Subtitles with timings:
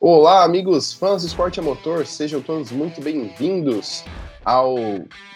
[0.00, 4.04] Olá, amigos fãs do esporte a motor, sejam todos muito bem-vindos
[4.44, 4.76] ao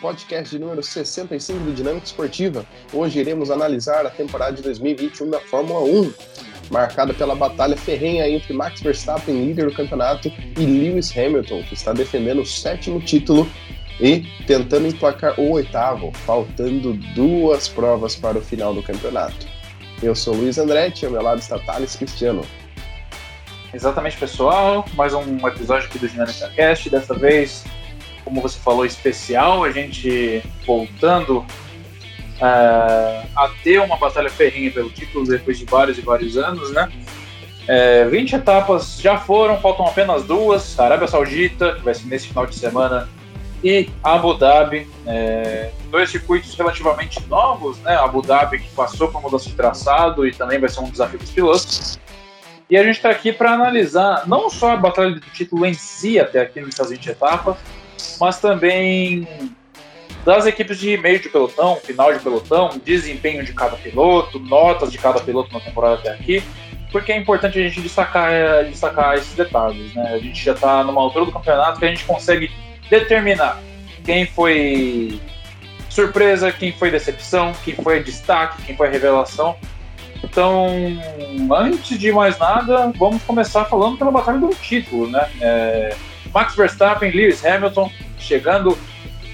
[0.00, 2.64] podcast de número 65 do Dinâmica Esportiva.
[2.92, 6.14] Hoje iremos analisar a temporada de 2021 da Fórmula 1,
[6.70, 11.92] marcada pela batalha ferrenha entre Max Verstappen, líder do campeonato, e Lewis Hamilton, que está
[11.92, 13.48] defendendo o sétimo título
[14.00, 19.44] e tentando emplacar o oitavo, faltando duas provas para o final do campeonato.
[20.00, 22.46] Eu sou Luiz Andretti, ao meu lado está Thales Cristiano.
[23.74, 24.84] Exatamente, pessoal.
[24.94, 26.90] Mais um episódio aqui do Dinâmica Cast.
[26.90, 27.64] Dessa vez,
[28.22, 29.64] como você falou, especial.
[29.64, 36.02] A gente voltando uh, a ter uma batalha ferrinha pelo título depois de vários e
[36.02, 36.92] vários anos, né?
[37.66, 42.28] É, 20 etapas já foram, faltam apenas duas: a Arábia Saudita, que vai ser nesse
[42.28, 43.08] final de semana,
[43.64, 44.86] e Abu Dhabi.
[45.06, 47.96] É, dois circuitos relativamente novos, né?
[47.96, 51.24] Abu Dhabi, que passou por mudança de traçado e também vai ser um desafio para
[51.24, 51.98] os pilotos.
[52.68, 56.18] E a gente está aqui para analisar não só a batalha do título em si,
[56.18, 57.56] até aqui nessas 20 etapas,
[58.20, 59.26] mas também
[60.24, 64.98] das equipes de meio de pelotão, final de pelotão, desempenho de cada piloto, notas de
[64.98, 66.42] cada piloto na temporada até aqui,
[66.90, 69.94] porque é importante a gente destacar, é, destacar esses detalhes.
[69.94, 70.12] Né?
[70.14, 72.50] A gente já está numa altura do campeonato que a gente consegue
[72.88, 73.60] determinar
[74.04, 75.20] quem foi
[75.88, 79.56] surpresa, quem foi decepção, quem foi destaque, quem foi revelação
[80.22, 80.68] então,
[81.52, 85.28] antes de mais nada, vamos começar falando pela batalha do título, né?
[85.40, 85.96] É,
[86.32, 88.78] Max Verstappen, Lewis Hamilton chegando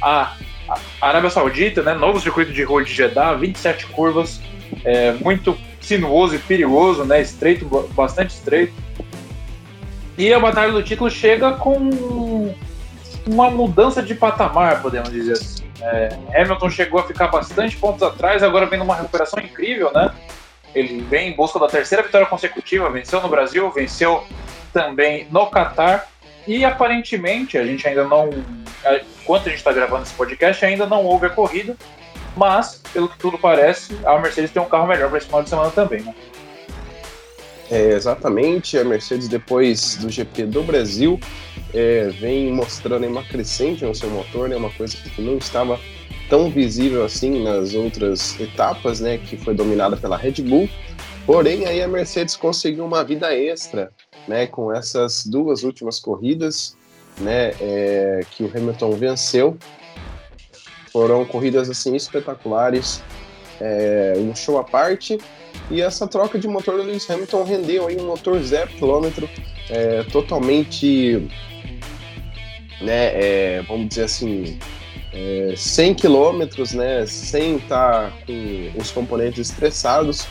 [0.03, 0.35] à
[1.01, 1.95] Arábia Saudita, né?
[1.95, 4.41] Novo circuito de rua de Jeddah, 27 curvas,
[4.85, 7.21] é, muito sinuoso e perigoso, né?
[7.21, 8.73] Estreito, bastante estreito.
[10.17, 12.55] E a batalha do título chega com
[13.27, 15.65] uma mudança de patamar, podemos dizer assim.
[15.81, 20.13] É, Hamilton chegou a ficar bastante pontos atrás, agora vem numa recuperação incrível, né?
[20.79, 24.25] Ele vem em busca da terceira vitória consecutiva, venceu no Brasil, venceu
[24.73, 26.09] também no Catar.
[26.47, 28.31] E aparentemente, a gente ainda não.
[29.23, 31.77] Enquanto a gente está gravando esse podcast, ainda não houve a corrida.
[32.37, 35.51] Mas, pelo que tudo parece, a Mercedes tem um carro melhor para esse final de
[35.51, 36.15] semana também, né?
[37.71, 41.21] É, exatamente, a Mercedes, depois do GP do Brasil,
[41.75, 45.79] é, vem mostrando uma crescente no seu motor, né, uma coisa que não estava
[46.29, 50.69] tão visível assim nas outras etapas, né, que foi dominada pela Red Bull.
[51.27, 53.91] Porém, aí a Mercedes conseguiu uma vida extra,
[54.27, 56.77] né, com essas duas últimas corridas,
[57.19, 59.59] né, é, que o Hamilton venceu.
[60.93, 63.03] Foram corridas assim espetaculares,
[63.61, 65.19] é, um show à parte.
[65.71, 69.29] E essa troca de motor do Lewis Hamilton rendeu aí um motor zero quilômetro,
[69.69, 71.29] é, totalmente,
[72.81, 74.59] né, é, vamos dizer assim,
[75.19, 80.27] é, 100 quilômetros, né, sem estar com os componentes estressados,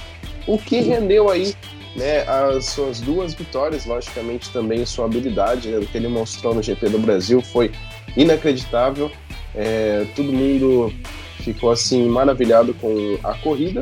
[0.48, 1.54] o que rendeu aí
[1.94, 6.64] né, as suas duas vitórias, logicamente também sua habilidade, né, do que ele mostrou no
[6.64, 7.72] GP do Brasil foi
[8.16, 9.12] inacreditável.
[9.54, 10.94] É, todo mundo
[11.40, 13.82] ficou assim maravilhado com a corrida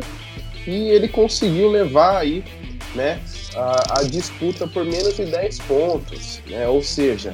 [0.66, 2.44] e ele conseguiu levar aí
[2.96, 3.20] né,
[3.56, 7.34] a, a disputa por menos de 10 pontos, né, ou seja,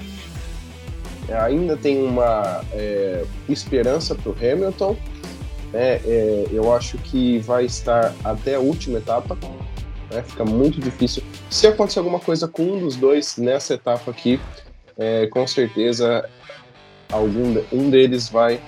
[1.30, 4.96] ainda tem uma é, esperança para o Hamilton.
[5.72, 6.02] Né?
[6.06, 9.38] É, eu acho que vai estar até a última etapa.
[10.12, 10.24] Né?
[10.24, 11.24] Fica muito difícil.
[11.50, 14.40] Se acontecer alguma coisa com um dos dois nessa etapa aqui,
[14.98, 16.28] é, com certeza
[17.12, 18.60] algum um deles vai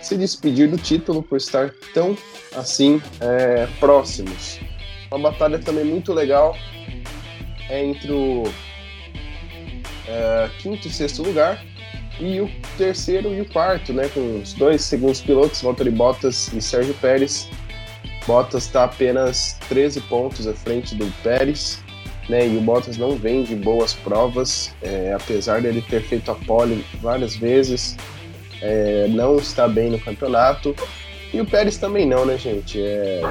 [0.00, 2.16] se despedir do título por estar tão
[2.56, 4.58] assim é, próximos.
[5.10, 6.56] Uma batalha também muito legal
[7.68, 8.44] é entre o
[10.06, 11.62] é, quinto e sexto lugar
[12.20, 16.60] e o terceiro e o quarto, né, com os dois segundos pilotos, Valtteri Bottas e
[16.60, 17.48] Sérgio Pérez.
[18.26, 21.82] Bottas está apenas 13 pontos à frente do Pérez,
[22.28, 26.34] né, e o Bottas não vem de boas provas, é, apesar dele ter feito a
[26.34, 27.96] pole várias vezes,
[28.60, 30.76] é, não está bem no campeonato.
[31.32, 32.80] E o Pérez também não, né, gente?
[32.80, 33.22] É,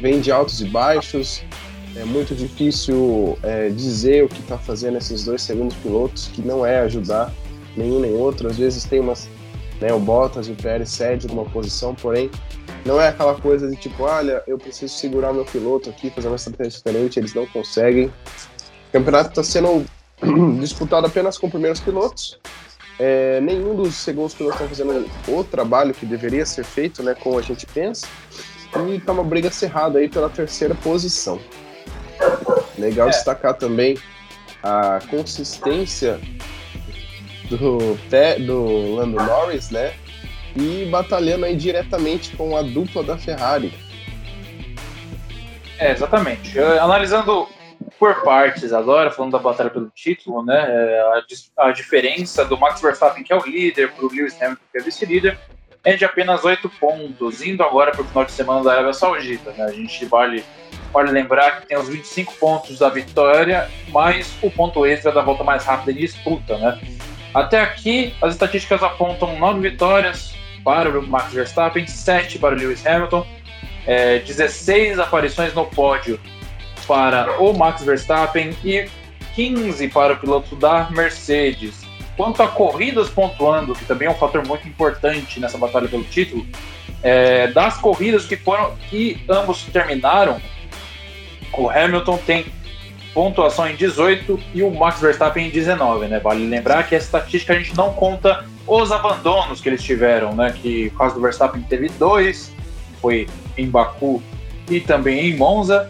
[0.00, 1.42] vem de altos e baixos,
[1.96, 6.64] é muito difícil é, dizer o que está fazendo esses dois segundos pilotos, que não
[6.64, 7.32] é ajudar
[7.76, 8.48] nenhum nem outro.
[8.48, 9.28] Às vezes tem umas.
[9.80, 12.30] Né, o Bottas e o Pérez cedem uma posição, porém
[12.86, 16.36] não é aquela coisa de tipo, olha, eu preciso segurar meu piloto aqui, fazer uma
[16.36, 18.06] estratégia diferente, eles não conseguem.
[18.06, 19.84] O campeonato está sendo
[20.60, 22.38] disputado apenas com primeiros pilotos.
[22.98, 27.38] É, nenhum dos segundos pilotos estão fazendo o trabalho que deveria ser feito, né, como
[27.38, 28.06] a gente pensa.
[28.90, 31.38] E tá uma briga cerrada aí pela terceira posição.
[32.78, 33.10] Legal é.
[33.10, 33.98] destacar também
[34.62, 36.20] a consistência
[37.48, 39.94] do, pé, do Lando Norris, né?
[40.56, 43.72] E batalhando aí diretamente com a dupla da Ferrari.
[45.78, 46.58] É, exatamente.
[46.58, 47.48] Analisando
[47.98, 50.64] por partes agora, falando da batalha pelo título, né?
[50.68, 51.22] É,
[51.58, 54.78] a, a diferença do Max Verstappen, que é o líder, para o Lewis Hamilton, que
[54.78, 55.38] é vice-líder,
[55.84, 59.52] é de apenas oito pontos, indo agora para o final de semana da Arábia Saudita.
[59.52, 59.64] Né?
[59.64, 60.44] A gente vale,
[60.92, 65.44] vale lembrar que tem os 25 pontos da vitória, mais o ponto extra da volta
[65.44, 66.56] mais rápida em disputa.
[66.58, 66.80] Né?
[67.34, 70.34] Até aqui, as estatísticas apontam nove vitórias
[70.64, 73.26] para o Max Verstappen, sete para o Lewis Hamilton,
[73.86, 76.18] é, 16 aparições no pódio
[76.86, 78.88] para o Max Verstappen e
[79.34, 81.84] 15 para o piloto da Mercedes.
[82.16, 86.46] Quanto a corridas pontuando, que também é um fator muito importante nessa batalha pelo título,
[87.02, 90.40] é, das corridas que foram que ambos terminaram,
[91.52, 92.46] o Hamilton tem
[93.14, 96.20] pontuação em 18 e o Max Verstappen em 19, né?
[96.20, 100.52] Vale lembrar que essa estatística a gente não conta os abandonos que eles tiveram, né?
[100.52, 102.52] Que o caso do Verstappen teve dois,
[103.00, 103.26] foi
[103.56, 104.22] em Baku
[104.68, 105.88] e também em Monza,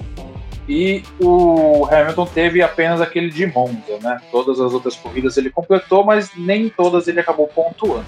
[0.68, 4.20] e o Hamilton teve apenas aquele de Monza, né?
[4.30, 8.06] Todas as outras corridas ele completou, mas nem todas ele acabou pontuando.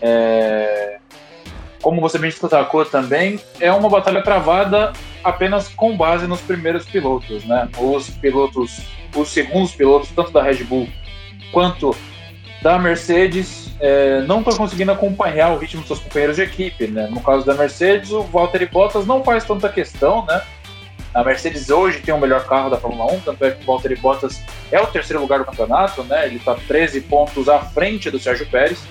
[0.00, 0.98] É...
[1.82, 4.92] Como você bem destacou também, é uma batalha travada
[5.22, 7.68] apenas com base nos primeiros pilotos, né?
[7.78, 8.80] Os pilotos,
[9.14, 10.88] os segundos pilotos, tanto da Red Bull
[11.52, 11.94] quanto
[12.62, 17.06] da Mercedes, é, não estão conseguindo acompanhar o ritmo dos seus companheiros de equipe, né?
[17.08, 20.42] No caso da Mercedes, o Valtteri Bottas não faz tanta questão, né?
[21.14, 23.96] A Mercedes hoje tem o melhor carro da Fórmula 1, tanto é que o Valtteri
[23.96, 26.26] Bottas é o terceiro lugar do campeonato, né?
[26.26, 28.82] Ele está 13 pontos à frente do Sérgio Pérez,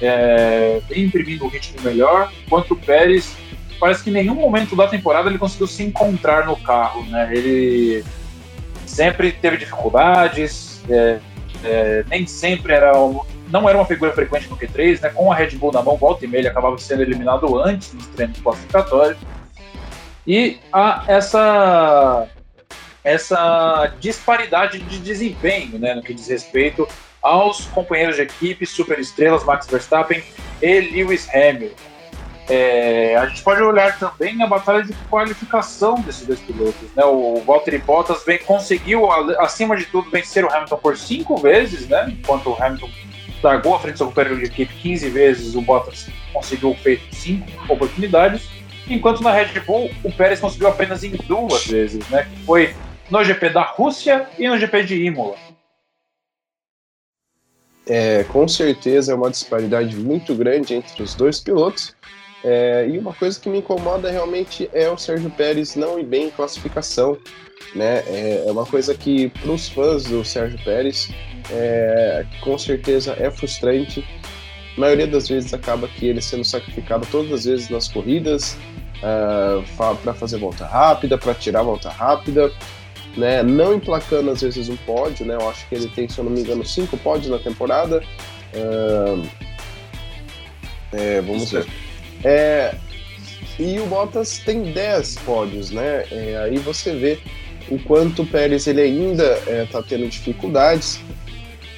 [0.00, 3.36] é, imprimindo um ritmo melhor, enquanto o Pérez
[3.78, 7.30] parece que em nenhum momento da temporada ele conseguiu se encontrar no carro, né?
[7.32, 8.04] Ele
[8.86, 11.18] sempre teve dificuldades, é,
[11.64, 12.92] é, nem sempre era
[13.50, 15.08] não era uma figura frequente no Q3, né?
[15.08, 18.06] Com a Red Bull na mão, volta e meia, ele acabava sendo eliminado antes nos
[18.08, 19.18] treinos classificatórios.
[20.26, 22.28] E há essa,
[23.02, 26.86] essa disparidade de desempenho né, no que diz respeito
[27.22, 30.22] aos companheiros de equipe, superestrelas Max Verstappen
[30.62, 31.90] e Lewis Hamilton.
[32.48, 36.88] É, a gente pode olhar também a batalha de qualificação desses dois pilotos.
[36.96, 37.04] Né?
[37.04, 42.08] O Valtteri Bottas conseguiu, acima de tudo, vencer o Hamilton por cinco vezes, né?
[42.10, 42.90] enquanto o Hamilton
[43.42, 47.46] largou a frente do seu companheiro de equipe 15 vezes, o Bottas conseguiu feito cinco
[47.72, 48.48] oportunidades
[48.90, 52.24] enquanto na Red Bull o Pérez conseguiu apenas em duas vezes, né?
[52.24, 52.74] Que foi
[53.08, 55.36] no GP da Rússia e no GP de Imola.
[57.90, 61.92] É, com certeza é uma disparidade muito grande entre os dois pilotos.
[62.44, 66.28] É, e uma coisa que me incomoda realmente é o Sérgio Pérez não ir bem
[66.28, 67.18] em classificação.
[67.74, 68.04] Né?
[68.06, 71.10] É, é uma coisa que, para os fãs do Sérgio Pérez,
[71.50, 74.06] é, com certeza é frustrante.
[74.76, 78.56] A maioria das vezes acaba que ele sendo sacrificado todas as vezes nas corridas,
[79.02, 82.52] uh, ah, para fazer volta rápida, para tirar volta rápida,
[83.16, 83.42] né?
[83.42, 85.34] Não emplacando às vezes um pódio, né?
[85.34, 88.02] Eu acho que ele tem, se eu não me engano, cinco pódios na temporada.
[88.54, 89.26] Uh,
[90.92, 91.56] é, vamos Isso.
[91.56, 91.66] ver.
[92.24, 92.74] É,
[93.58, 96.04] e o Bottas tem 10 pódios, né?
[96.10, 97.18] É, aí você vê
[97.70, 101.00] o quanto o Pérez ele ainda está é, tendo dificuldades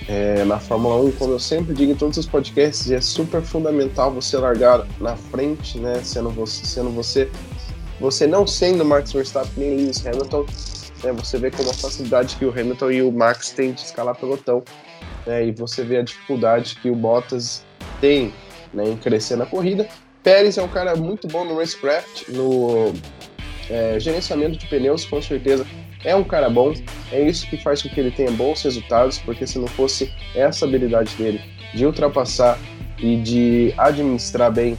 [0.08, 4.12] é, na Fórmula 1, como eu sempre digo em todos os podcasts, é super fundamental
[4.12, 6.00] você largar na frente, né?
[6.02, 7.31] Sendo você, sendo você,
[8.00, 10.46] você não sendo Max Verstappen nem Lewis Hamilton,
[11.02, 14.14] né, você vê como a facilidade que o Hamilton e o Max têm de escalar
[14.14, 14.62] pelotão,
[15.26, 17.65] né, e você vê a dificuldade que o Bottas
[18.00, 18.32] tem
[18.72, 19.88] né, em crescer na corrida.
[20.22, 22.93] Pérez é um cara muito bom no racecraft, no
[23.69, 25.67] é, gerenciamento de pneus, com certeza
[26.05, 26.74] é um cara bom,
[27.12, 30.65] é isso que faz com que ele tenha bons resultados, porque se não fosse essa
[30.65, 31.41] habilidade dele
[31.74, 32.58] de ultrapassar
[32.98, 34.77] e de administrar bem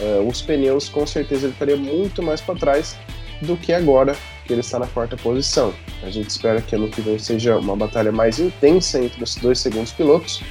[0.00, 2.96] uh, os pneus, com certeza ele estaria muito mais para trás
[3.42, 4.16] do que agora
[4.52, 5.72] que ele está na quarta posição.
[6.02, 9.58] A gente espera que ano que vem seja uma batalha mais intensa entre os dois
[9.58, 10.42] segundos pilotos.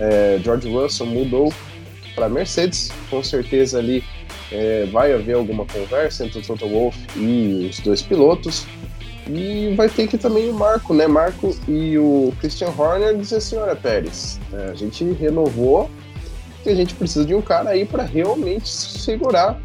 [0.00, 1.52] É, George Russell mudou
[2.14, 4.02] para Mercedes, com certeza ali
[4.50, 8.66] é, vai haver alguma conversa entre o Toto Wolff e os dois pilotos.
[9.28, 11.06] E vai ter que também o Marco, né?
[11.06, 15.90] Marco e o Christian Horner dizer assim: olha, Pérez, é, a gente renovou
[16.64, 19.60] e a gente precisa de um cara aí para realmente segurar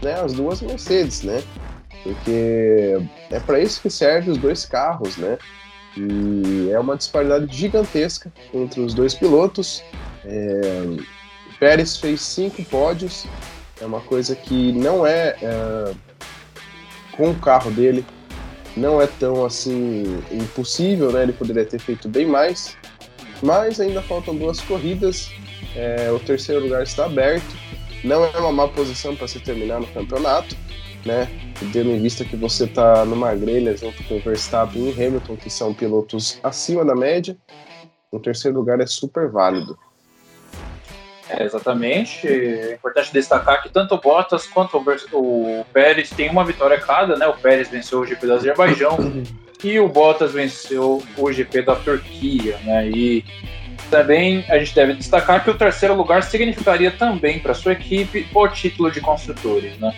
[0.00, 1.42] né, as duas Mercedes, né?
[2.04, 5.36] Porque é para isso que servem os dois carros, né?
[5.96, 9.82] E é uma disparidade gigantesca entre os dois pilotos.
[10.24, 10.60] É,
[11.58, 13.26] Pérez fez cinco pódios,
[13.80, 15.94] é uma coisa que não é, é
[17.16, 18.04] com o carro dele
[18.76, 21.22] não é tão assim impossível, né?
[21.22, 22.76] Ele poderia ter feito bem mais,
[23.42, 25.30] mas ainda faltam duas corridas.
[25.76, 27.56] É, o terceiro lugar está aberto.
[28.02, 30.56] Não é uma má posição para se terminar no campeonato,
[31.04, 31.28] né?
[31.72, 35.50] Tendo em vista que você está numa grelha junto com o Verstappen e Hamilton, que
[35.50, 37.36] são pilotos acima da média,
[38.10, 39.78] o terceiro lugar é super válido.
[41.28, 42.26] É, exatamente.
[42.28, 44.76] É importante destacar que tanto o Bottas quanto
[45.12, 47.26] o Pérez têm uma vitória cada, né?
[47.26, 48.98] O Pérez venceu o GP do Azerbaijão
[49.62, 52.88] e o Bottas venceu o GP da Turquia, né?
[52.88, 53.24] E
[53.90, 58.48] também a gente deve destacar que o terceiro lugar significaria também para sua equipe o
[58.48, 59.94] título de construtores, né?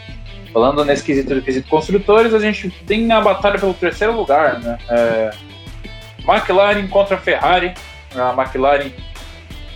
[0.53, 4.79] Falando nesse quesito do quesito construtores, a gente tem a batalha pelo terceiro lugar, né?
[4.89, 5.31] É,
[6.27, 7.75] McLaren contra Ferrari.
[8.15, 8.91] A McLaren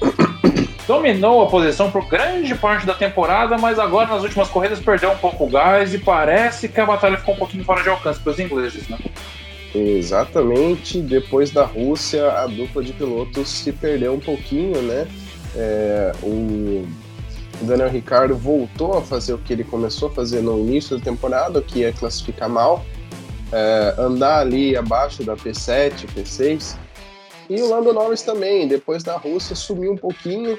[0.86, 5.16] dominou a posição por grande parte da temporada, mas agora nas últimas corridas perdeu um
[5.16, 8.32] pouco o gás e parece que a batalha ficou um pouquinho fora de alcance para
[8.32, 8.98] os ingleses, né?
[9.74, 15.06] Exatamente, depois da Rússia, a dupla de pilotos se perdeu um pouquinho, né?
[15.54, 16.86] É, o
[17.62, 21.60] Daniel Ricciardo voltou a fazer o que ele começou a fazer no início da temporada,
[21.60, 22.84] que é classificar mal,
[23.52, 26.76] é, andar ali abaixo da P7, P6.
[27.48, 30.58] E o Lando Norris também, depois da Rússia, sumiu um pouquinho,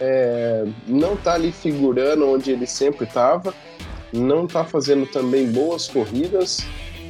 [0.00, 3.54] é, não está ali figurando onde ele sempre estava,
[4.12, 6.64] não está fazendo também boas corridas,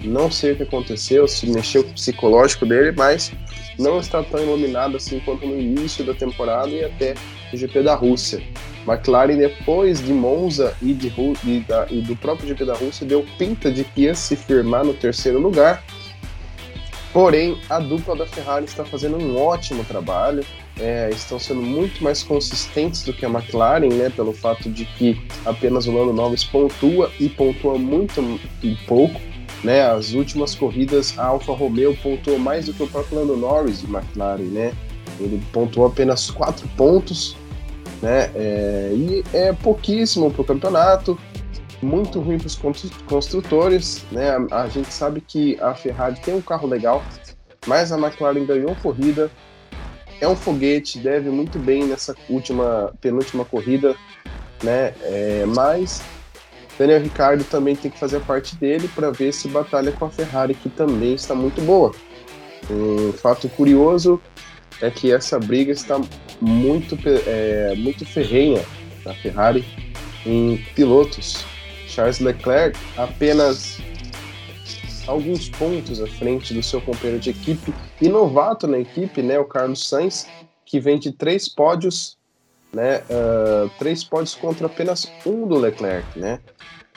[0.04, 3.32] não sei o que aconteceu, se mexeu com o psicológico dele, mas
[3.78, 7.14] não está tão iluminado assim quanto no início da temporada e até
[7.52, 8.42] o GP da Rússia.
[8.86, 11.12] McLaren, depois de Monza e, de,
[11.44, 14.84] e, da, e do próprio GP da Rússia, deu pinta de que ia se firmar
[14.84, 15.82] no terceiro lugar.
[17.12, 20.44] Porém, a dupla da Ferrari está fazendo um ótimo trabalho,
[20.80, 25.20] é, estão sendo muito mais consistentes do que a McLaren, né, pelo fato de que
[25.44, 28.40] apenas o Lando Norris pontua e pontua muito
[28.86, 29.20] pouco.
[29.62, 33.80] Né, as últimas corridas a Alfa Romeo pontuou mais do que o próprio Lando Norris
[33.80, 34.72] de McLaren, né?
[35.20, 37.36] Ele pontuou apenas quatro pontos,
[38.02, 38.30] né?
[38.34, 41.18] É, e é pouquíssimo para o campeonato,
[41.80, 42.56] muito ruim para os
[43.06, 44.36] construtores, né?
[44.50, 47.02] A, a, gente sabe que a Ferrari tem um carro legal,
[47.66, 49.30] mas a McLaren ganhou corrida,
[50.20, 53.96] é um foguete, deve muito bem nessa última penúltima corrida,
[54.62, 54.94] né?
[55.02, 56.02] É, mas
[56.78, 60.10] Daniel Ricciardo também tem que fazer a parte dele para ver se batalha com a
[60.10, 61.92] Ferrari, que também está muito boa.
[62.70, 64.20] Um fato curioso
[64.82, 65.98] é que essa briga está
[66.40, 68.62] muito, é, muito ferrenha
[69.04, 69.64] na Ferrari
[70.26, 71.44] em pilotos.
[71.86, 73.78] Charles Leclerc apenas
[75.06, 79.44] alguns pontos à frente do seu companheiro de equipe e novato na equipe, né, o
[79.44, 80.26] Carlos Sainz,
[80.64, 82.16] que vem de três pódios
[82.72, 83.02] né?
[83.10, 86.40] Uh, três pódios contra apenas um do Leclerc, né?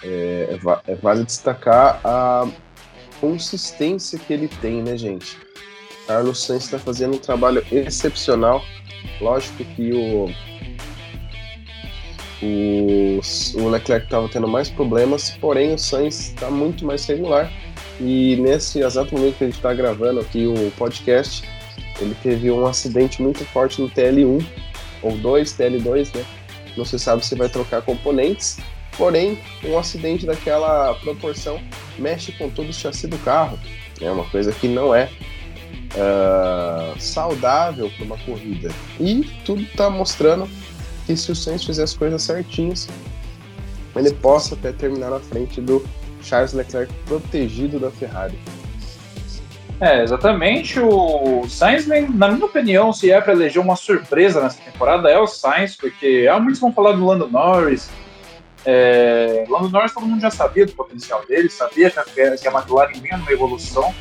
[0.04, 2.48] É, é, é, vale destacar a
[3.20, 5.38] consistência que ele tem, né, gente?
[6.08, 8.64] Carlos Sainz está fazendo um trabalho excepcional.
[9.20, 10.30] Lógico que o
[12.42, 13.20] o,
[13.56, 17.52] o Leclerc estava tendo mais problemas, porém o Sainz está muito mais regular.
[18.00, 21.48] E nesse exato momento que a gente está gravando aqui o podcast,
[22.00, 24.46] ele teve um acidente muito forte no TL1
[25.02, 26.26] ou 2, TL2, né?
[26.76, 28.58] Não se sabe se vai trocar componentes,
[28.98, 31.62] porém, um acidente daquela proporção
[31.98, 33.58] mexe com todo o chassi do carro.
[34.02, 35.10] É uma coisa que não é
[35.94, 38.70] uh, saudável para uma corrida.
[39.00, 40.50] E tudo está mostrando
[41.06, 42.88] que se o Sainz fizer as coisas certinhas,
[43.96, 45.86] ele possa até terminar na frente do
[46.22, 48.38] Charles Leclerc protegido da Ferrari.
[49.80, 50.80] É, exatamente.
[50.80, 55.28] O Sainz, na minha opinião, se é para eleger uma surpresa nessa temporada, é o
[55.28, 57.90] Sainz, porque há muitos vão falar do Lando Norris.
[58.66, 62.04] É, Lando Norris todo mundo já sabia do potencial dele, sabia que a,
[62.38, 63.94] que a McLaren vinha numa evolução.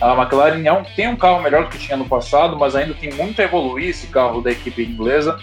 [0.00, 2.94] A McLaren é um, tem um carro melhor do que tinha no passado, mas ainda
[2.94, 5.38] tem muito a evoluir esse carro da equipe inglesa.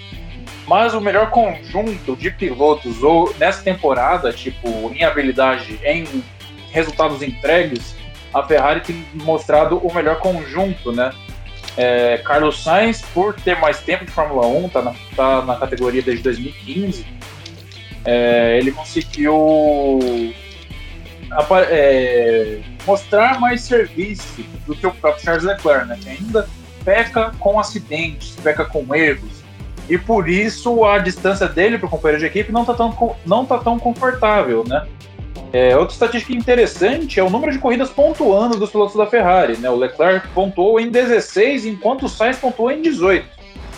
[0.67, 6.23] Mas o melhor conjunto de pilotos, ou nessa temporada, tipo, em habilidade, em
[6.71, 7.95] resultados entregues,
[8.33, 11.11] a Ferrari tem mostrado o melhor conjunto, né?
[11.75, 16.01] É, Carlos Sainz, por ter mais tempo de Fórmula 1, tá na, tá na categoria
[16.01, 17.05] desde 2015,
[18.05, 19.33] é, ele conseguiu
[21.69, 25.97] é, mostrar mais serviço do que o próprio Charles Leclerc, né?
[26.01, 26.47] Que ainda
[26.83, 29.43] peca com acidentes, peca com erros.
[29.89, 33.45] E por isso a distância dele para o companheiro de equipe não está tão, não
[33.45, 34.87] tá tão confortável, né?
[35.51, 39.55] É, outra estatística interessante é o número de corridas pontuando dos pilotos da Ferrari.
[39.55, 39.69] Né?
[39.69, 43.27] O Leclerc pontuou em 16, enquanto o Sainz pontuou em 18.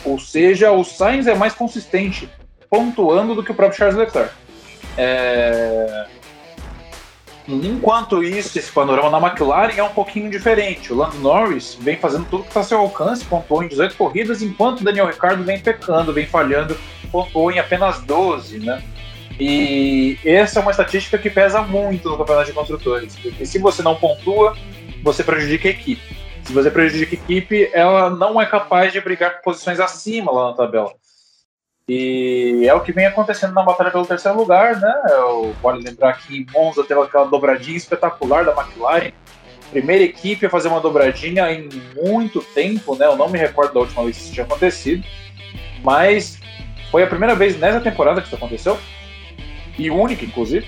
[0.05, 2.29] Ou seja, o Sainz é mais consistente
[2.69, 4.33] pontuando do que o próprio Charles Leclerc.
[4.97, 6.05] É...
[7.47, 10.91] Enquanto isso, esse panorama na McLaren é um pouquinho diferente.
[10.91, 14.41] O Lando Norris vem fazendo tudo que está a seu alcance, pontuou em 18 corridas,
[14.41, 16.75] enquanto o Daniel Ricciardo vem pecando, vem falhando,
[17.11, 18.83] pontuou em apenas 12, né?
[19.39, 23.83] E essa é uma estatística que pesa muito no campeonato de construtores, porque se você
[23.83, 24.55] não pontua,
[25.03, 26.15] você prejudica a equipe.
[26.43, 30.49] Se você prejudica a equipe, ela não é capaz de brigar com posições acima lá
[30.49, 30.93] na tabela.
[31.87, 34.93] E é o que vem acontecendo na batalha pelo terceiro lugar, né?
[35.61, 39.11] Vale lembrar que em Monza teve aquela dobradinha espetacular da McLaren.
[39.71, 43.05] Primeira equipe a fazer uma dobradinha em muito tempo, né?
[43.05, 45.03] Eu não me recordo da última vez que isso tinha acontecido.
[45.83, 46.39] Mas
[46.91, 48.77] foi a primeira vez nessa temporada que isso aconteceu.
[49.77, 50.65] E única, inclusive.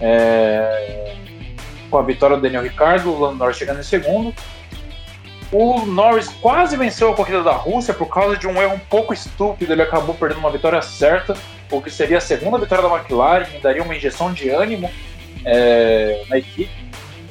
[0.00, 1.14] É...
[1.90, 4.34] Com a vitória do Daniel Ricciardo, o Lando Norris chegando em segundo.
[5.52, 9.14] O Norris quase venceu a corrida da Rússia por causa de um erro um pouco
[9.14, 9.72] estúpido.
[9.72, 11.36] Ele acabou perdendo uma vitória certa,
[11.70, 14.90] o que seria a segunda vitória da McLaren e daria uma injeção de ânimo
[15.44, 16.70] é, na equipe.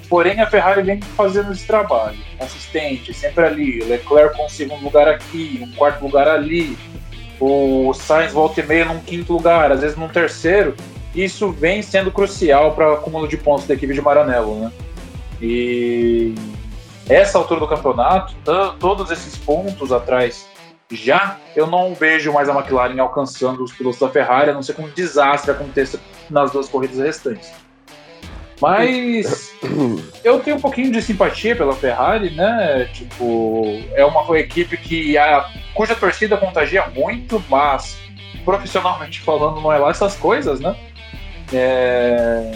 [0.08, 3.84] Porém, a Ferrari vem fazendo esse trabalho consistente, sempre ali.
[3.84, 6.78] Leclerc com um segundo lugar aqui, um quarto lugar ali.
[7.40, 10.76] O Sainz volta e meia num quinto lugar, às vezes num terceiro.
[11.14, 14.72] Isso vem sendo crucial para o acúmulo de pontos da equipe de Maranello, né?
[15.42, 16.36] E
[17.08, 18.34] essa altura do campeonato,
[18.80, 20.48] todos esses pontos atrás
[20.92, 24.76] já, eu não vejo mais a McLaren alcançando os pilotos da Ferrari, a não ser
[24.76, 27.52] que um desastre aconteça nas duas corridas restantes.
[28.62, 29.54] Mas
[30.24, 32.86] eu tenho um pouquinho de simpatia pela Ferrari, né?
[32.94, 37.98] Tipo, é uma equipe que a, cuja torcida contagia muito, mas
[38.44, 40.76] profissionalmente falando não é lá essas coisas, né?
[41.52, 42.52] É,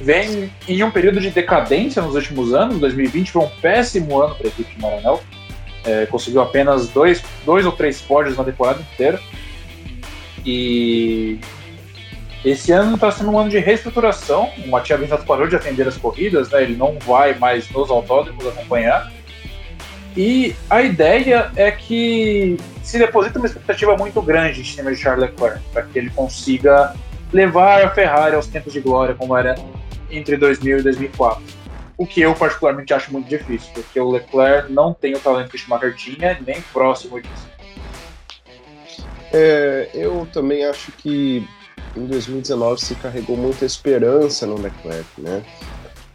[0.00, 2.78] vem em um período de decadência nos últimos anos.
[2.78, 5.20] 2020 foi um péssimo ano para a equipe de Maranhão.
[5.84, 9.20] É, conseguiu apenas dois, dois ou três pódios na temporada inteira.
[10.44, 11.38] E
[12.44, 14.50] esse ano está sendo um ano de reestruturação.
[14.64, 16.62] O Matias Vintato parou de atender as corridas, né?
[16.62, 19.10] ele não vai mais nos autódromos acompanhar.
[20.16, 25.30] E a ideia é que se deposita uma expectativa muito grande em cima de Charles
[25.30, 26.94] Leclerc, para que ele consiga
[27.32, 29.56] levar a Ferrari aos tempos de glória, como era
[30.10, 31.42] entre 2000 e 2004.
[31.96, 35.56] O que eu particularmente acho muito difícil, porque o Leclerc não tem o talento que
[35.56, 37.48] o Schumacher tinha, nem próximo disso.
[39.32, 41.46] É, eu também acho que
[41.96, 45.44] em 2019 se carregou muita esperança no Leclerc, né?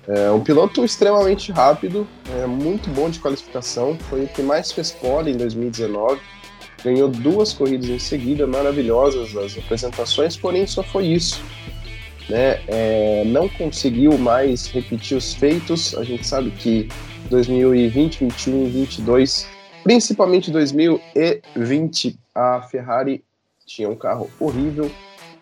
[0.07, 2.07] É um piloto extremamente rápido,
[2.41, 6.19] é muito bom de qualificação, foi o que mais fez pole em 2019,
[6.83, 11.41] ganhou duas corridas em seguida maravilhosas as apresentações, porém só foi isso
[12.29, 15.95] né, é, não conseguiu mais repetir os feitos.
[15.95, 16.87] A gente sabe que
[17.29, 19.47] 2020, 21 e 22,
[19.83, 23.23] principalmente 2020, a Ferrari
[23.65, 24.91] tinha um carro horrível,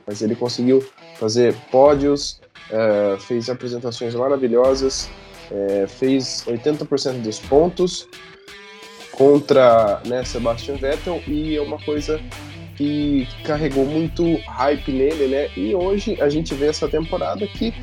[0.06, 5.10] mas ele conseguiu fazer pódios, é, fez apresentações maravilhosas,
[5.52, 8.08] é, fez 80% dos pontos
[9.12, 12.20] contra né, Sebastian Vettel e é uma coisa
[12.78, 15.50] que carregou muito hype nele, né?
[15.58, 17.74] E hoje a gente vê essa temporada que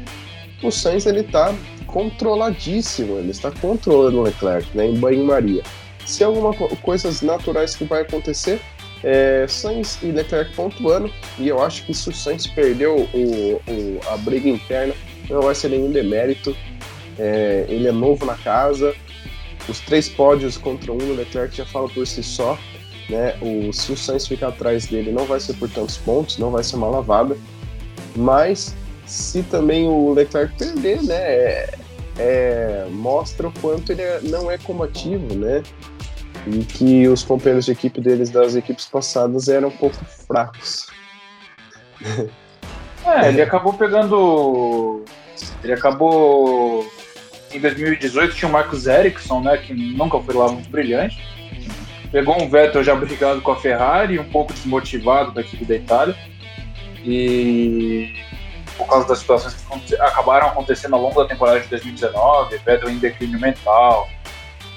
[0.62, 1.54] o Sainz ele tá
[1.87, 5.62] controladíssimo, ele está controlando o Leclerc, né, em banho-maria.
[6.07, 8.61] Se alguma co coisas naturais que vai acontecer,
[9.02, 14.00] é, Sainz e Leclerc pontuando, e eu acho que se o Sainz perdeu o, o,
[14.12, 14.94] a briga interna,
[15.28, 16.57] não vai ser nenhum demérito.
[17.18, 18.94] É, ele é novo na casa,
[19.68, 22.59] os três pódios contra um, o Leclerc já fala por si só.
[23.08, 23.36] Né?
[23.40, 26.64] O, se o Sainz ficar atrás dele, não vai ser por tantos pontos, não vai
[26.64, 27.36] ser uma lavada.
[28.16, 28.74] Mas
[29.06, 31.74] se também o Leclerc perder, né, é,
[32.18, 35.62] é, mostra o quanto ele é, não é combativo, né?
[36.46, 40.86] E que os companheiros de equipe deles das equipes passadas eram um pouco fracos.
[43.06, 45.04] É, ele acabou pegando.
[45.62, 46.90] Ele acabou.
[47.52, 49.58] Em 2018 tinha o Marcos Ericsson, né?
[49.58, 51.20] Que nunca foi lá muito brilhante
[52.14, 56.16] Pegou um Vettel já brigado com a Ferrari, um pouco desmotivado da equipe da Itália.
[57.05, 58.14] E
[58.79, 62.98] por causa das situações que acabaram acontecendo ao longo da temporada de 2019, Vettel em
[62.98, 64.09] declínio mental,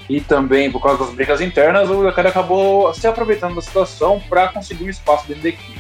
[0.10, 4.48] e também por causa das brigas internas, o Leclerc acabou se aproveitando da situação para
[4.48, 5.80] conseguir um espaço dentro da equipe.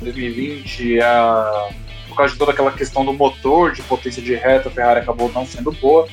[0.00, 1.70] 2020, a...
[2.10, 5.32] por causa de toda aquela questão do motor, de potência de reta, a Ferrari acabou
[5.32, 6.06] não sendo boa.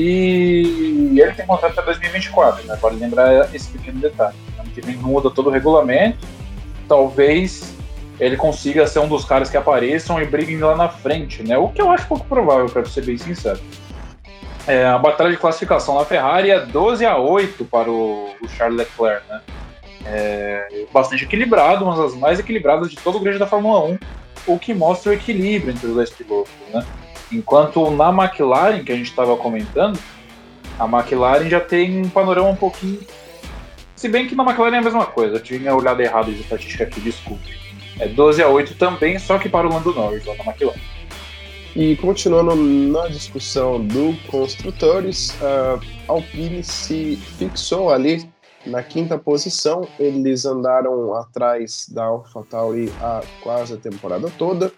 [0.00, 2.78] E ele tem contrato até 2024, né?
[2.80, 4.36] Vale lembrar esse pequeno detalhe.
[4.56, 6.24] Ano que vem muda todo o regulamento.
[6.86, 7.74] Talvez
[8.20, 11.58] ele consiga ser um dos caras que apareçam e briguem lá na frente, né?
[11.58, 13.58] O que eu acho pouco provável, para ser bem sincero.
[14.68, 18.78] É, a batalha de classificação na Ferrari é 12 a 8 para o, o Charles
[18.78, 19.40] Leclerc, né?
[20.06, 23.98] É, bastante equilibrado, uma das mais equilibradas de todo o grid da Fórmula 1,
[24.46, 26.86] o que mostra o equilíbrio entre os dois pilotos, né?
[27.30, 29.98] Enquanto na McLaren, que a gente estava comentando,
[30.78, 33.00] a McLaren já tem um panorama um pouquinho.
[33.94, 36.84] Se bem que na McLaren é a mesma coisa, eu tinha olhado errado de estatística
[36.84, 37.58] aqui, desculpe.
[37.98, 40.80] É 12 a 8 também, só que para o Lando Norris, lá na McLaren.
[41.76, 48.28] E continuando na discussão do construtores, a Alpine se fixou ali
[48.66, 49.86] na quinta posição.
[49.98, 54.72] Eles andaram atrás da AlphaTauri a quase a temporada toda,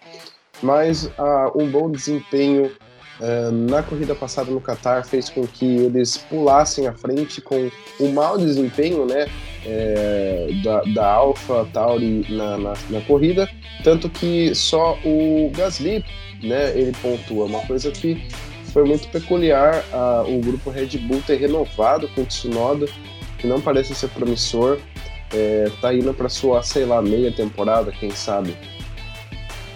[0.61, 2.71] mas uh, um bom desempenho
[3.19, 7.69] uh, na corrida passada no Qatar fez com que eles pulassem à frente com
[7.99, 9.27] o mau desempenho né,
[9.65, 13.49] é, da, da AlphaTauri na, na, na corrida,
[13.83, 16.03] tanto que só o Gasly
[16.43, 17.45] né, ele pontua.
[17.45, 18.27] Uma coisa que
[18.71, 22.87] foi muito peculiar uh, o grupo Red Bull ter renovado com o Tsunoda,
[23.37, 24.79] que não parece ser promissor.
[25.33, 28.55] É, tá indo para sua, sei lá, meia temporada, quem sabe.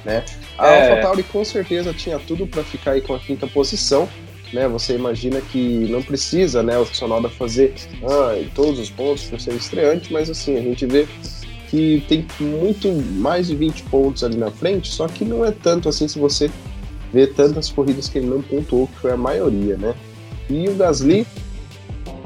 [0.04, 0.24] Né?
[0.58, 0.90] A é...
[0.90, 4.08] AlphaTauri com certeza tinha tudo para ficar aí com a quinta posição.
[4.54, 4.68] Né?
[4.68, 9.54] Você imagina que não precisa né, o Tsunoda fazer ah, todos os pontos por ser
[9.54, 11.08] estreante, mas assim, a gente vê
[11.68, 15.90] que tem muito mais de 20 pontos ali na frente, só que não é tanto
[15.90, 16.50] assim se você
[17.12, 19.96] vê tantas corridas que ele não pontuou, que foi a maioria, né?
[20.50, 21.26] E o Gasly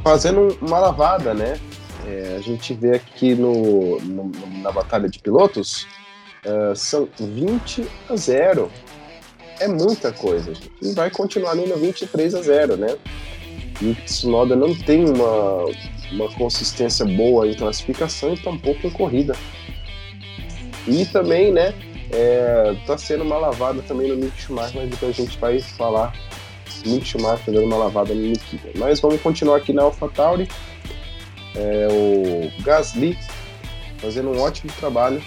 [0.03, 1.59] fazendo uma lavada, né?
[2.05, 5.87] É, a gente vê aqui no, no na batalha de pilotos,
[6.45, 8.71] uh, são 20 a 0.
[9.59, 10.53] É muita coisa.
[10.81, 12.97] E vai continuar no 23 a 0, né?
[13.81, 15.65] E Tsunoda não tem uma,
[16.11, 19.35] uma consistência boa em classificação e tampouco em corrida.
[20.87, 21.73] E também, né,
[22.11, 26.13] é, tá sendo uma lavada também no Mick Schumacher, mas depois a gente vai falar
[26.85, 28.69] Mick Schumacher dando uma lavada no Nikita.
[28.75, 30.47] Mas vamos continuar aqui na AlphaTauri.
[31.55, 33.17] É, o Gasly
[33.97, 35.21] fazendo um ótimo trabalho,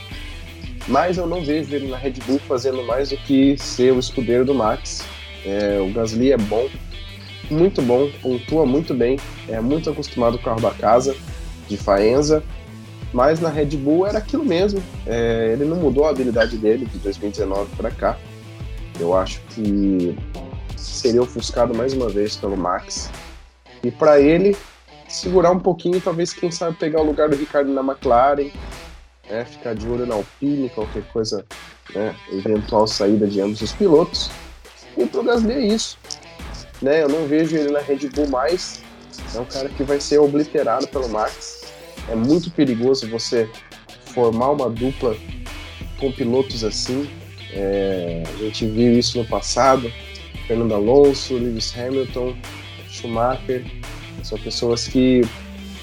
[0.88, 4.44] mas eu não vejo ele na Red Bull fazendo mais do que ser o escudeiro
[4.44, 5.04] do Max.
[5.44, 6.68] É, o Gasly é bom,
[7.50, 9.18] muito bom, pontua muito bem,
[9.48, 11.16] é muito acostumado com o carro da casa,
[11.68, 12.42] de Faenza,
[13.12, 14.82] mas na Red Bull era aquilo mesmo.
[15.06, 18.18] É, ele não mudou a habilidade dele de 2019 para cá.
[18.98, 20.16] Eu acho que
[20.76, 23.10] seria ofuscado mais uma vez pelo Max.
[23.82, 24.56] E para ele
[25.08, 28.50] segurar um pouquinho, talvez quem sabe pegar o lugar do Ricardo na McLaren,
[29.28, 31.44] né, ficar de olho na Alpine, qualquer coisa,
[31.94, 34.30] né, eventual saída de ambos os pilotos.
[34.96, 35.98] E pro Gasly é isso
[36.82, 37.02] né?
[37.02, 38.82] Eu não vejo ele na Red Bull mais.
[39.34, 41.72] É um cara que vai ser obliterado pelo Max.
[42.08, 43.48] É muito perigoso você
[44.06, 45.16] formar uma dupla
[45.98, 47.08] com pilotos assim.
[47.52, 49.90] É, a gente viu isso no passado.
[50.46, 52.36] Fernando Alonso, Lewis Hamilton,
[52.88, 53.64] Schumacher.
[54.24, 55.22] São pessoas que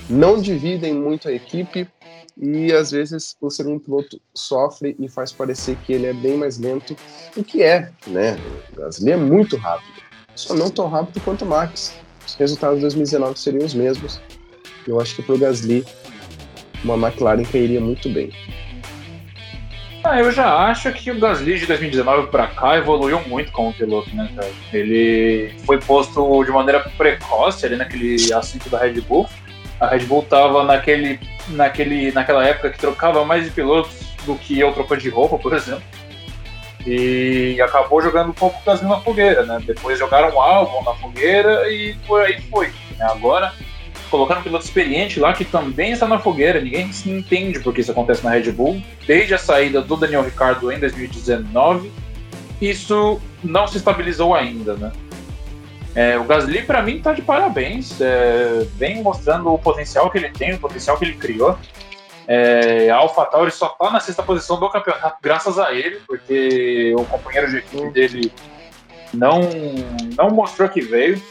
[0.09, 1.87] não dividem muito a equipe
[2.41, 6.57] e às vezes o segundo piloto sofre e faz parecer que ele é bem mais
[6.57, 6.95] lento
[7.35, 8.37] do que é, né?
[8.71, 11.99] O Gasly é muito rápido só não tão rápido quanto o Max.
[12.25, 14.21] Os resultados de 2019 seriam os mesmos.
[14.87, 15.85] Eu acho que para o Gasly,
[16.83, 18.31] uma McLaren cairia muito bem.
[20.01, 24.15] Ah, eu já acho que o Gasly de 2019 para cá evoluiu muito como piloto,
[24.15, 24.29] né?
[24.71, 29.27] Ele foi posto de maneira precoce ali naquele assento da Red Bull.
[29.79, 34.59] A Red Bull tava naquele, naquele, naquela época que trocava mais de pilotos do que
[34.59, 35.83] eu trocando de roupa, por exemplo
[36.85, 39.61] e acabou jogando um pouco o Gasly na fogueira, né?
[39.65, 42.67] Depois jogaram o álbum na fogueira e por aí foi.
[42.97, 43.05] Né?
[43.05, 43.53] Agora
[44.09, 46.61] colocaram um piloto experiente lá que também está na fogueira.
[46.61, 48.81] Ninguém se entende por que isso acontece na Red Bull.
[49.05, 51.91] Desde a saída do Daniel Ricciardo em 2019,
[52.61, 54.91] isso não se estabilizou ainda, né?
[55.95, 57.99] É, o Gasly, para mim, está de parabéns.
[57.99, 61.57] É, vem mostrando o potencial que ele tem, o potencial que ele criou.
[62.27, 67.03] É, a AlphaTauri só está na sexta posição do campeonato graças a ele, porque o
[67.05, 68.31] companheiro de equipe dele
[69.11, 69.41] não,
[70.15, 71.21] não mostrou que veio.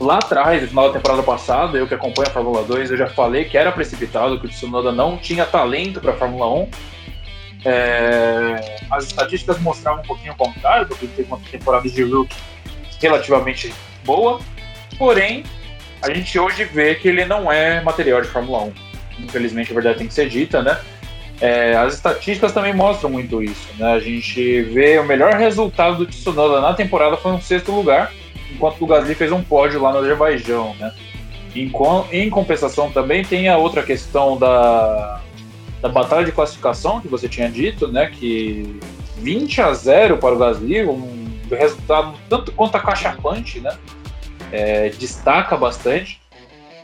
[0.00, 3.08] Lá atrás, no final da temporada passada, eu que acompanho a Fórmula 2, eu já
[3.08, 6.70] falei que era precipitado, que o Tsunoda não tinha talento para a Fórmula 1.
[7.64, 12.36] É, as estatísticas mostravam um pouquinho o contrário, porque ele teve uma temporada de rookie
[13.00, 13.72] relativamente
[14.04, 14.40] boa,
[14.98, 15.44] porém,
[16.02, 18.88] a gente hoje vê que ele não é material de Fórmula 1
[19.22, 20.78] infelizmente a verdade tem que ser dita, né?
[21.40, 23.92] É, as estatísticas também mostram muito isso, né?
[23.92, 28.12] A gente vê o melhor resultado do Tsunoda na temporada foi um sexto lugar,
[28.52, 30.92] enquanto o Gasly fez um pódio lá no Azerbaijão, né?
[31.54, 31.70] Em,
[32.12, 35.20] em compensação também tem a outra questão da,
[35.80, 38.06] da batalha de classificação que você tinha dito, né?
[38.06, 38.80] Que
[39.18, 41.17] 20 a 0 para o Gasly, um
[41.56, 43.76] resultado tanto quanto a caixa punch, né?
[44.50, 46.20] É, destaca bastante.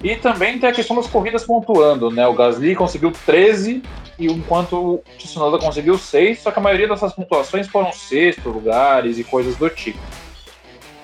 [0.03, 2.27] E também tem a questão das corridas pontuando, né?
[2.27, 3.83] O Gasly conseguiu 13,
[4.18, 9.18] e enquanto o Tsunoda conseguiu 6, só que a maioria dessas pontuações foram sexto lugares
[9.18, 9.98] e coisas do tipo.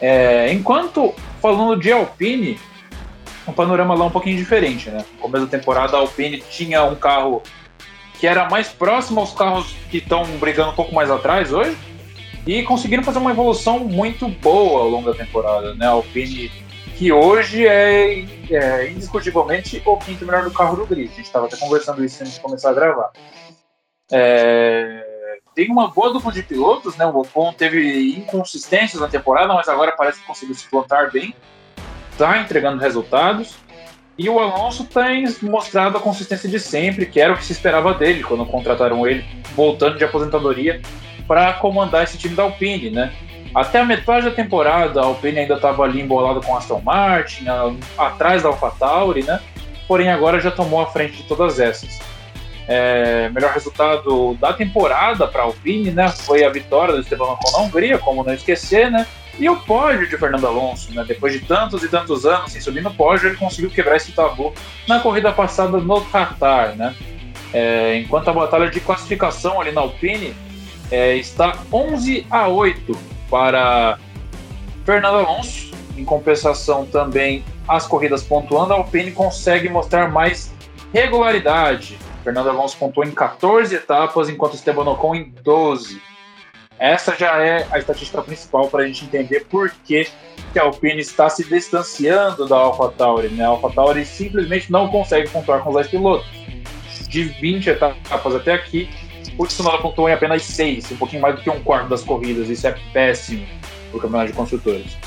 [0.00, 2.58] É, enquanto, falando de Alpine,
[3.46, 5.04] o panorama lá um pouquinho diferente, né?
[5.12, 7.42] No começo da temporada, a Alpine tinha um carro
[8.18, 11.76] que era mais próximo aos carros que estão brigando um pouco mais atrás hoje,
[12.46, 15.86] e conseguiram fazer uma evolução muito boa ao longo da temporada, né?
[15.86, 16.50] A Alpine,
[16.96, 21.10] que hoje é, é indiscutivelmente o quinto melhor do carro do grid.
[21.12, 23.10] A gente estava até conversando isso antes de começar a gravar.
[24.10, 25.04] É,
[25.54, 27.06] tem uma boa dupla de pilotos, né?
[27.06, 31.34] O Ocon teve inconsistências na temporada, mas agora parece que conseguiu se plantar bem,
[32.12, 33.56] está entregando resultados.
[34.18, 37.94] E o Alonso tem mostrado a consistência de sempre, que era o que se esperava
[37.94, 39.24] dele quando contrataram ele,
[39.54, 40.82] voltando de aposentadoria
[41.30, 43.12] para comandar esse time da Alpine, né?
[43.54, 47.72] Até a metade da temporada, a Alpine ainda estava ali embolada com Aston Martin, a,
[47.96, 49.38] atrás da AlphaTauri, né?
[49.86, 52.00] Porém, agora já tomou a frente de todas essas.
[52.66, 56.08] É, melhor resultado da temporada para a Alpine, né?
[56.08, 59.06] Foi a vitória do Esteban Ocon na Hungria, como não esquecer, né?
[59.38, 61.04] E o pódio de Fernando Alonso, né?
[61.06, 64.52] Depois de tantos e tantos anos sem subir no pódio, ele conseguiu quebrar esse tabu
[64.88, 66.92] na corrida passada no Qatar, né?
[67.54, 70.34] É, enquanto a batalha de classificação ali na Alpine
[70.90, 72.98] é, está 11 a 8
[73.30, 73.98] para
[74.84, 75.70] Fernando Alonso.
[75.96, 80.52] Em compensação, também as corridas pontuando, a Alpine consegue mostrar mais
[80.92, 81.98] regularidade.
[82.24, 86.00] Fernando Alonso pontuou em 14 etapas, enquanto Esteban Ocon em 12.
[86.78, 90.08] Essa já é a estatística principal para a gente entender por que,
[90.52, 93.28] que a Alpine está se distanciando da AlphaTauri.
[93.28, 93.44] Né?
[93.44, 96.26] A AlphaTauri simplesmente não consegue pontuar com os dois pilotos.
[97.08, 98.88] De 20 etapas até aqui,
[99.40, 102.50] o Tsunoda pontuou em apenas 6, um pouquinho mais do que um quarto das corridas.
[102.50, 103.46] Isso é péssimo
[103.90, 104.98] para o campeonato de construtores.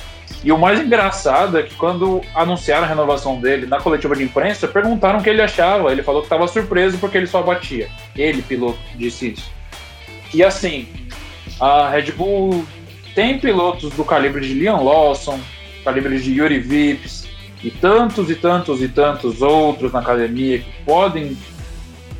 [0.43, 4.67] E o mais engraçado é que quando anunciaram a renovação dele na coletiva de imprensa,
[4.67, 5.91] perguntaram o que ele achava.
[5.91, 7.87] Ele falou que estava surpreso porque ele só batia.
[8.15, 9.51] Ele, piloto, disse isso.
[10.33, 10.87] E assim,
[11.59, 12.65] a Red Bull
[13.13, 15.39] tem pilotos do calibre de Leon Lawson,
[15.85, 17.27] calibre de Yuri Vips,
[17.63, 21.37] e tantos e tantos e tantos outros na academia que podem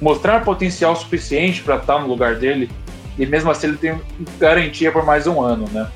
[0.03, 2.69] mostrar potencial suficiente para estar no lugar dele
[3.17, 3.99] e mesmo assim ele tem
[4.37, 5.89] garantia por mais um ano, né?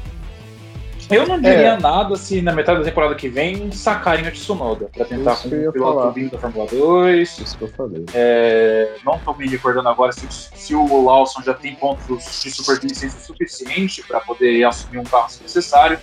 [1.10, 1.80] Eu não diria é.
[1.80, 5.56] nada se na metade da temporada que vem sacarem o Tsunoda para tentar Isso com
[5.56, 7.40] um piloto vindo da Fórmula 2.
[7.40, 8.06] Isso que eu falei.
[8.14, 12.06] É, não estou me recordando agora se, se, o Lawson já tem pontos
[12.44, 15.98] de superlicença suficiente para poder assumir um carro se necessário,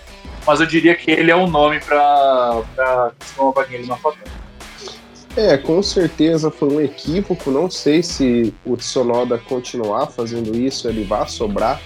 [0.46, 2.62] mas eu diria que ele é o nome para
[3.38, 4.24] uma vaguinha ali na Fórmula
[5.36, 7.50] é, com certeza foi um equívoco.
[7.50, 11.80] Não sei se o Tsunoda continuar fazendo isso, ele vai sobrar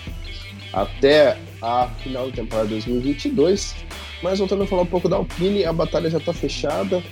[0.72, 3.74] até a final da temporada 2022.
[4.22, 7.02] Mas voltando a falar um pouco da Alpine, a batalha já está fechada.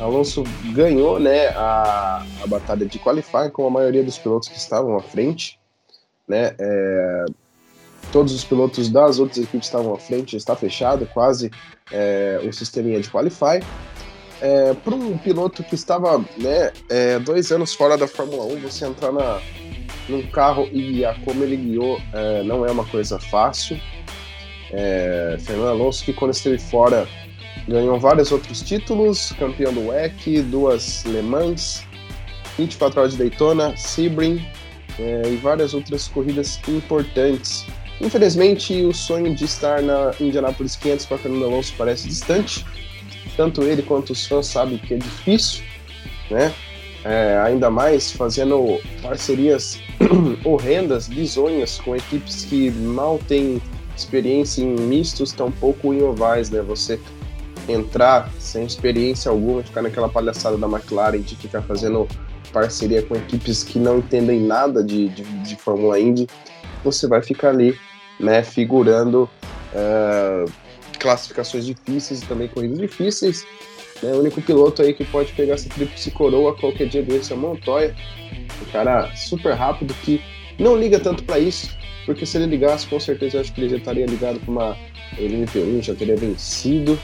[0.00, 0.42] Alonso
[0.72, 5.02] ganhou né, a, a batalha de qualify com a maioria dos pilotos que estavam à
[5.02, 5.58] frente.
[6.26, 7.24] Né, é,
[8.10, 11.50] todos os pilotos das outras equipes estavam à frente, está fechado quase
[11.92, 13.60] é, o sisteminha de qualify
[14.44, 18.84] é, para um piloto que estava né, é, dois anos fora da Fórmula 1, você
[18.84, 19.40] entrar na,
[20.06, 23.80] num carro e a como ele guiou é, não é uma coisa fácil.
[24.70, 27.08] É, Fernando Alonso, que quando esteve fora,
[27.66, 31.82] ganhou vários outros títulos: campeão do WEC, duas Le Mans,
[32.58, 34.46] 24 horas de Daytona, Sebring
[34.98, 37.64] é, e várias outras corridas importantes.
[37.98, 42.66] Infelizmente, o sonho de estar na Indianapolis 500 para Fernando Alonso parece distante
[43.36, 45.64] tanto ele quanto os fãs sabem que é difícil,
[46.30, 46.52] né?
[47.04, 49.78] É, ainda mais fazendo parcerias
[50.44, 53.60] horrendas, bizonhas, com equipes que mal têm
[53.94, 56.62] experiência em mistos, tampouco em ovais, né?
[56.62, 56.98] Você
[57.68, 62.08] entrar sem experiência alguma, ficar naquela palhaçada da McLaren de ficar fazendo
[62.52, 66.28] parceria com equipes que não entendem nada de, de, de Fórmula Indy,
[66.84, 67.76] você vai ficar ali,
[68.20, 69.28] né, figurando
[69.72, 70.50] uh,
[71.04, 73.46] classificações difíceis e também corridas difíceis.
[74.02, 74.10] Né?
[74.12, 77.38] O único piloto aí que pode pegar essa tríplice coroa qualquer dia desse é o
[77.38, 77.94] Montoya.
[78.66, 80.20] Um cara super rápido que
[80.58, 83.68] não liga tanto para isso, porque se ele ligasse, com certeza eu acho que ele
[83.68, 84.76] já estaria ligado para uma
[85.18, 86.98] LMP1, já teria vencido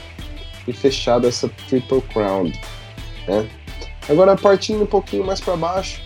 [0.67, 2.51] e fechado essa Triple Crown.
[3.27, 3.47] Né?
[4.09, 6.01] Agora, partindo um pouquinho mais para baixo,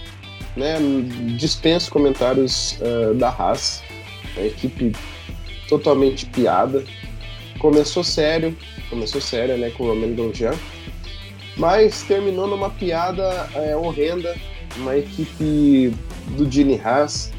[0.57, 0.75] né,
[1.37, 3.81] dispenso comentários uh, da Haas,
[4.37, 4.91] a equipe
[5.69, 6.83] totalmente piada,
[7.65, 8.55] começou sério,
[8.91, 10.53] começou séria, né, com o Romain Grosjean,
[11.57, 14.35] mas terminou numa piada é, horrenda,
[14.77, 15.91] uma equipe
[16.37, 17.31] do Gene Haas,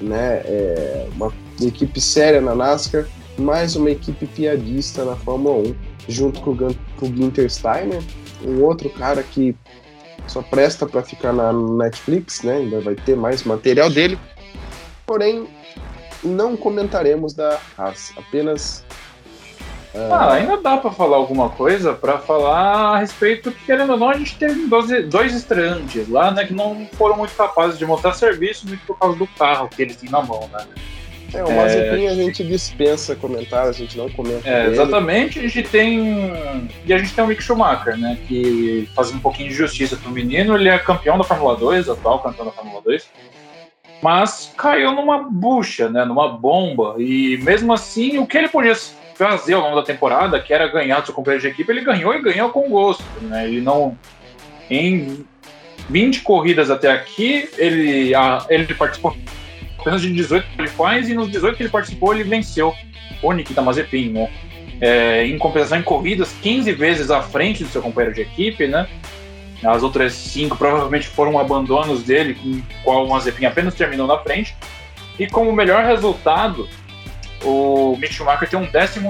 [0.00, 5.74] né, é, uma equipe séria na NASCAR, mais uma equipe piadista na Fórmula 1,
[6.08, 8.02] junto com o, com o Gunter Steiner,
[8.42, 9.54] um outro cara que
[10.28, 14.18] só presta para ficar na Netflix, né, ainda vai ter mais material dele,
[15.06, 15.46] porém
[16.24, 18.82] não comentaremos da Haas, apenas
[19.94, 24.08] Ah, ainda dá para falar alguma coisa para falar a respeito que, querendo ou não,
[24.08, 28.66] a gente teve dois, estreantes lá, né, que não foram muito capazes de mostrar serviço
[28.66, 30.64] muito por causa do carro que eles têm na mão, né?
[31.34, 32.08] É, o Mazepin é...
[32.08, 34.48] a gente dispensa comentários, a gente não comenta.
[34.48, 36.70] É, exatamente, a gente tem.
[36.84, 38.18] E a gente tem o Mick Schumacher, né?
[38.28, 42.18] Que faz um pouquinho de justiça pro menino, ele é campeão da Fórmula 2, atual
[42.18, 43.08] campeão da Fórmula 2.
[44.02, 46.04] Mas caiu numa bucha, né?
[46.04, 46.96] Numa bomba.
[46.98, 48.74] E mesmo assim, o que ele podia
[49.14, 52.14] fazer ao longo da temporada, que era ganhar do seu companheiro de equipe, ele ganhou
[52.14, 53.04] e ganhou com gosto.
[53.22, 53.46] Né?
[53.46, 53.96] Ele não.
[54.70, 55.24] Em
[55.90, 59.16] 20 corridas até aqui, ele, a, ele participou
[59.78, 62.72] apenas de 18 qualifies e nos 18 que ele participou, ele venceu
[63.22, 64.30] o Nikita Mazepin, né?
[64.80, 68.88] É, em compensação em corridas, 15 vezes à frente do seu companheiro de equipe, né?
[69.62, 74.18] As outras cinco provavelmente foram abandonos dele, com o qual o Mazepin apenas terminou na
[74.18, 74.56] frente.
[75.18, 76.68] E como melhor resultado,
[77.44, 79.00] o Mick Schumacher tem um 12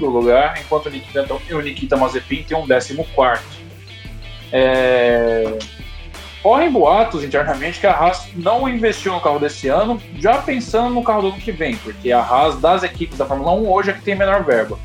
[0.00, 3.42] lugar, enquanto o Nikita, o Nikita Mazepin tem um 14.
[4.52, 5.58] É...
[6.42, 11.02] Correm boatos internamente que a Haas não investiu no carro desse ano, já pensando no
[11.02, 13.92] carro do ano que vem, porque a Haas das equipes da Fórmula 1 hoje é
[13.92, 14.78] que tem menor verba.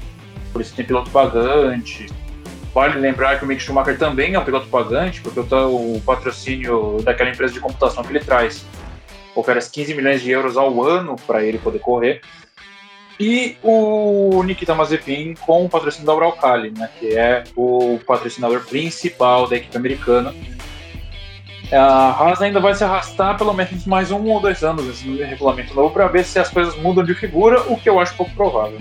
[0.51, 2.08] Por isso tem piloto pagante.
[2.73, 7.29] Vale lembrar que o Mick Schumacher também é um piloto pagante, porque o patrocínio daquela
[7.29, 8.65] empresa de computação que ele traz
[9.36, 12.21] oferece 15 milhões de euros ao ano para ele poder correr.
[13.19, 19.47] E o Nikita Mazepin com o patrocínio da Uralkali, né, que é o patrocinador principal
[19.47, 20.34] da equipe americana
[21.76, 25.73] a Haas ainda vai se arrastar pelo menos mais um ou dois anos nesse regulamento
[25.73, 28.80] novo para ver se as coisas mudam de figura, o que eu acho pouco provável.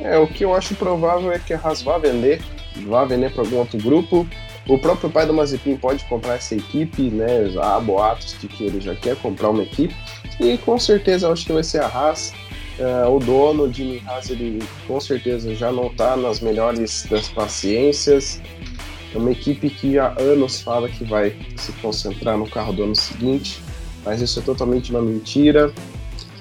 [0.00, 2.42] É, o que eu acho provável é que a Haas vá vender,
[2.86, 4.26] vá vender para algum outro grupo.
[4.68, 7.26] O próprio pai do Mazepin pode comprar essa equipe, né?
[7.60, 9.94] Há boatos de que ele já quer comprar uma equipe.
[10.40, 12.32] E com certeza eu acho que vai ser a Haas.
[12.78, 18.40] Uh, o dono, Jimmy Haas, ele com certeza já não está nas melhores das paciências.
[19.14, 22.96] É uma equipe que há anos fala que vai se concentrar no carro do ano
[22.96, 23.62] seguinte,
[24.04, 25.72] mas isso é totalmente uma mentira.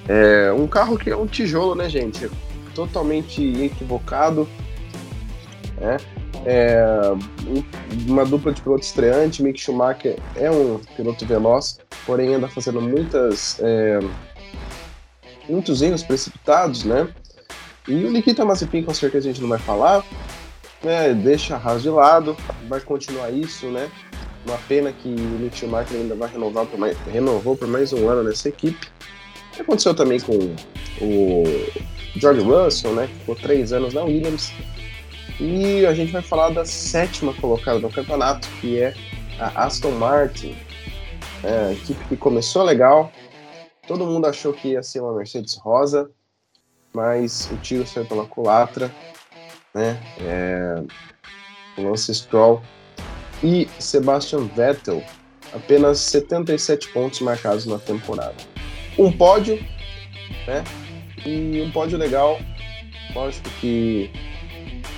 [0.08, 2.30] É um carro que é um tijolo, né, gente?
[2.74, 4.48] Totalmente equivocado.
[5.78, 5.98] Né?
[6.46, 6.82] É
[8.08, 9.44] uma dupla de piloto estreante.
[9.44, 14.00] Mick Schumacher é um piloto veloz, porém anda fazendo muitas, é,
[15.52, 17.08] muitos erros precipitados, né?
[17.88, 20.04] E o Nikita Mazepin, com certeza a gente não vai falar,
[20.84, 22.38] né, deixa a Haas de lado,
[22.68, 23.90] vai continuar isso, né?
[24.46, 28.10] Uma pena que o Nick Schumacher ainda vai renovar por mais, renovou por mais um
[28.10, 28.88] ano nessa equipe.
[29.60, 30.34] Aconteceu também com
[31.02, 31.44] o
[32.16, 33.08] George Russell, né?
[33.08, 34.52] Que ficou três anos na Williams.
[35.40, 38.94] E a gente vai falar da sétima colocada no campeonato, que é
[39.40, 40.56] a Aston Martin.
[41.44, 43.12] É, a equipe que começou legal.
[43.91, 46.10] Todo mundo achou que ia ser uma Mercedes rosa,
[46.93, 48.89] mas o tiro saiu pela culatra
[49.73, 50.01] né?
[50.21, 50.82] É,
[51.77, 52.62] Lance Stroll
[53.43, 55.04] e Sebastian Vettel,
[55.51, 58.38] apenas 77 pontos marcados na temporada.
[58.97, 59.58] Um pódio,
[60.47, 60.63] né?
[61.25, 62.39] E um pódio legal,
[63.13, 64.10] lógico que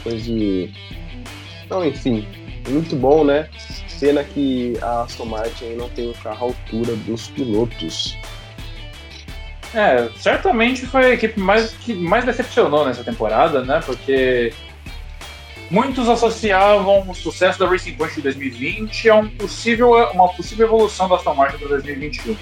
[0.04, 0.72] coisa de.
[1.68, 2.28] Não, enfim,
[2.70, 3.50] muito bom, né?
[4.00, 8.16] Pena que a Aston Martin não tem o carro à altura dos pilotos.
[9.74, 13.82] É, certamente foi a equipe mais, que mais decepcionou nessa temporada, né?
[13.84, 14.54] Porque
[15.72, 21.10] muitos associavam o sucesso da Racing Point de 2020 a um possível, uma possível evolução
[21.10, 22.36] da Aston Martin para 2021.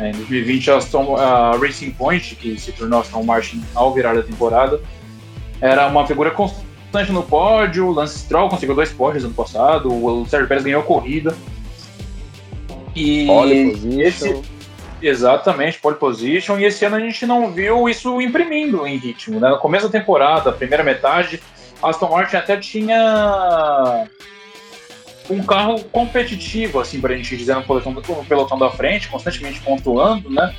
[0.00, 4.16] É, em 2020, a, Aston, a Racing Point, que se tornou Aston Martin ao virar
[4.16, 4.80] a temporada,
[5.60, 7.86] era uma figura constante no pódio.
[7.86, 11.34] O Lance Stroll conseguiu dois pódios ano passado, o Sérgio Pérez ganhou a corrida.
[12.94, 14.42] E Pole esse,
[15.00, 16.58] Exatamente, pole position.
[16.58, 19.38] E esse ano a gente não viu isso imprimindo em ritmo.
[19.38, 19.48] Né?
[19.48, 21.40] No começo da temporada, primeira metade,
[21.82, 24.06] Aston Martin até tinha
[25.30, 30.30] um carro competitivo, assim, pra gente dizer no pelotão, no pelotão da frente, constantemente pontuando,
[30.30, 30.54] né?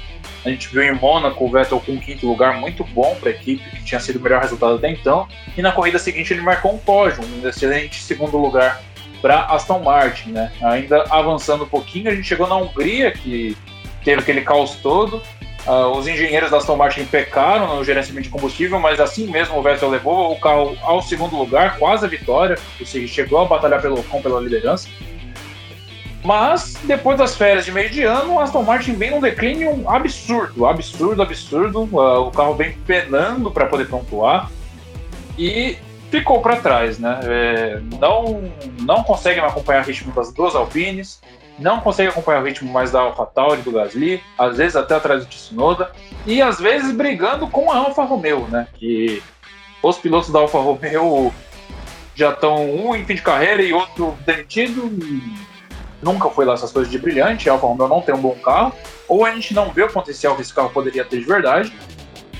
[0.45, 3.33] A gente viu em Mônaco o Vettel com um quinto lugar muito bom para a
[3.33, 5.27] equipe, que tinha sido o melhor resultado até então.
[5.57, 8.81] E na corrida seguinte ele marcou um pódio, um excelente segundo lugar
[9.21, 10.51] para Aston Martin, né?
[10.61, 13.57] Ainda avançando um pouquinho, a gente chegou na Hungria, que
[14.03, 15.21] teve aquele caos todo.
[15.67, 19.61] Uh, os engenheiros da Aston Martin pecaram no gerenciamento de combustível, mas assim mesmo o
[19.61, 23.81] Vettel levou o carro ao segundo lugar, quase a vitória, ou seja, chegou a batalhar
[23.81, 24.87] pelo, com pela liderança.
[26.23, 30.65] Mas depois das férias de meio de ano, o Aston Martin vem num declínio absurdo,
[30.65, 31.83] absurdo, absurdo.
[31.83, 34.49] Uh, o carro vem penando para poder pontuar
[35.37, 35.77] e
[36.09, 37.19] ficou para trás, né?
[37.23, 38.51] É, não,
[38.81, 41.21] não consegue acompanhar o ritmo das duas Alpines
[41.59, 45.29] não consegue acompanhar o ritmo mais da AlphaTauri do Gasly, às vezes até atrás do
[45.29, 45.91] Tsunoda,
[46.25, 48.67] e às vezes brigando com a Alfa Romeo, né?
[48.75, 49.21] Que
[49.83, 51.33] os pilotos da Alfa Romeo
[52.15, 54.91] já estão um em fim de carreira e outro demitido.
[56.01, 57.49] Nunca foi lá essas coisas de brilhante.
[57.49, 58.73] A Alfa Romeo não tem um bom carro,
[59.07, 61.73] ou a gente não vê o potencial que esse carro poderia ter de verdade.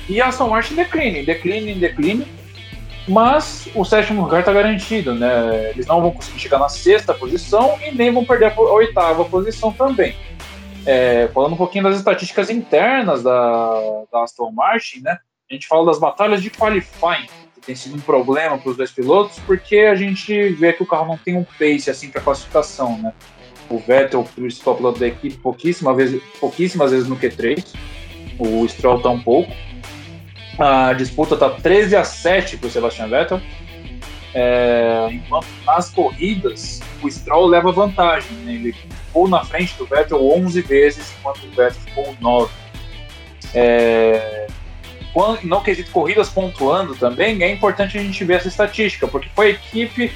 [0.08, 2.26] E a Aston Martin declina, declina, declina.
[3.10, 5.72] Mas o sétimo lugar está garantido, né?
[5.72, 9.72] Eles não vão conseguir chegar na sexta posição e nem vão perder a oitava posição
[9.74, 10.16] também.
[10.86, 15.18] É, falando um pouquinho das estatísticas internas da, da Aston Martin, né?
[15.50, 18.92] A gente fala das batalhas de qualifying, que tem sido um problema para os dois
[18.92, 22.96] pilotos, porque a gente vê que o carro não tem um pace assim para classificação,
[23.00, 23.12] né?
[23.72, 27.74] O Vettel, o principal piloto da equipe, pouquíssimas vezes, pouquíssimas vezes no Q3,
[28.38, 29.52] o Stroll tá um pouco.
[30.60, 33.42] A disputa tá 13 a 7 para o Sebastian Vettel.
[34.34, 38.54] É, enquanto nas corridas o Stroll leva vantagem, né?
[38.54, 42.52] ele ficou na frente do Vettel 11 vezes, enquanto o Vettel ficou 9.
[43.56, 44.48] É,
[45.14, 49.48] quando, no quesito corridas pontuando também, é importante a gente ver essa estatística, porque foi
[49.48, 50.12] a equipe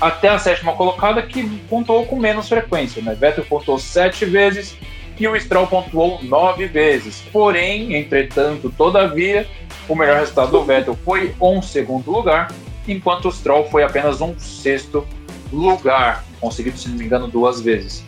[0.00, 3.00] até a sétima colocada que pontuou com menos frequência.
[3.02, 3.14] Né?
[3.14, 4.76] Vettel pontuou sete vezes
[5.18, 7.22] e o Stroll pontuou nove vezes.
[7.32, 9.46] Porém, entretanto, todavia,
[9.88, 12.52] o melhor resultado do Vettel foi um segundo lugar,
[12.86, 15.06] enquanto o Stroll foi apenas um sexto
[15.52, 18.04] lugar, conseguido, se não me engano, duas vezes.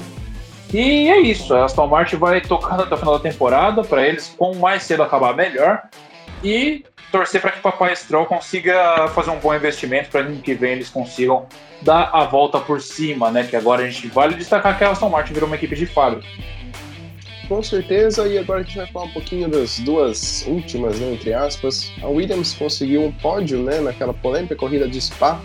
[0.72, 4.34] E é isso, a Aston Martin vai tocando até o final da temporada, para eles,
[4.36, 5.82] com mais cedo acabar melhor,
[6.44, 10.54] e torcer para que o Papai Stroll consiga fazer um bom investimento para ano que
[10.54, 11.46] vem eles consigam
[11.80, 13.44] dar a volta por cima, né?
[13.44, 16.26] Que agora a gente vale destacar que a Aston Martin virou uma equipe de fábrica.
[17.48, 21.32] Com certeza, e agora a gente vai falar um pouquinho das duas últimas, né, entre
[21.32, 21.90] aspas.
[22.02, 25.40] A Williams conseguiu um pódio né, naquela polêmica corrida de Spa,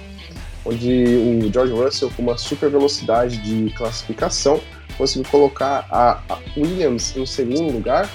[0.65, 4.59] onde o George Russell, com uma super velocidade de classificação,
[4.97, 6.21] conseguiu colocar a
[6.57, 8.09] Williams em segundo lugar,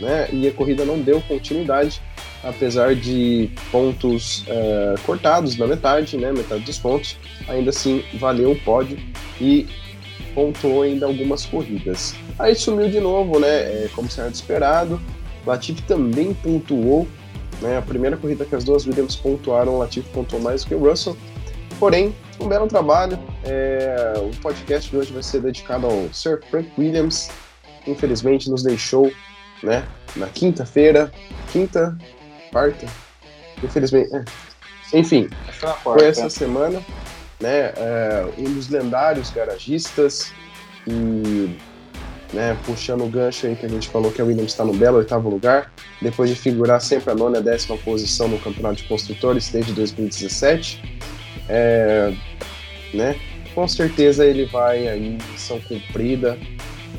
[0.00, 2.02] né, e a corrida não deu continuidade,
[2.42, 7.16] apesar de pontos é, cortados na metade, né, metade dos pontos,
[7.48, 8.98] ainda assim valeu o pódio
[9.40, 9.64] e
[10.38, 12.14] pontuou ainda algumas corridas.
[12.38, 13.48] Aí sumiu de novo, né?
[13.48, 15.00] É, como se era esperado.
[15.44, 17.08] Latifi também pontuou.
[17.60, 20.74] Né, a primeira corrida que as duas Williams pontuaram, o Latifi pontuou mais do que
[20.76, 21.16] o Russell.
[21.80, 23.18] Porém, um belo trabalho.
[23.42, 27.30] É, o podcast de hoje vai ser dedicado ao Sir Frank Williams.
[27.84, 29.10] Infelizmente nos deixou
[29.60, 29.84] né,
[30.14, 31.10] na quinta-feira.
[31.50, 31.98] Quinta,
[32.52, 32.86] quarta?
[33.60, 34.14] Infelizmente.
[34.14, 34.24] É.
[34.96, 35.28] Enfim,
[35.82, 36.80] foi essa semana.
[37.40, 40.32] Né, é, um dos lendários garagistas
[40.86, 41.56] e
[42.32, 44.98] né, puxando o gancho aí que a gente falou que a Williams está no belo
[44.98, 45.72] oitavo lugar,
[46.02, 50.98] depois de figurar sempre a nona e décima posição no Campeonato de Construtores desde 2017.
[51.48, 52.12] É,
[52.92, 53.18] né,
[53.54, 56.38] com certeza ele vai aí missão cumprida,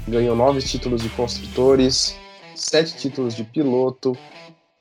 [0.08, 2.18] ganhou nove títulos de construtores,
[2.56, 4.18] sete títulos de piloto,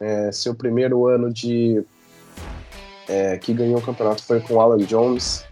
[0.01, 1.83] é, seu primeiro ano de
[3.09, 5.45] é, que ganhou o campeonato foi com o Alan Jones,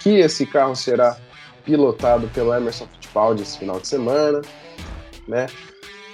[0.00, 1.16] que esse carro será
[1.64, 4.40] pilotado pelo Emerson Fittipaldi esse final de semana,
[5.28, 5.46] né?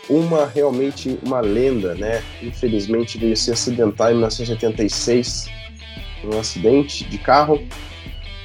[0.08, 2.22] Uma realmente uma lenda, né?
[2.42, 5.48] Infelizmente veio se acidentar em 1986
[6.24, 7.62] num acidente de carro,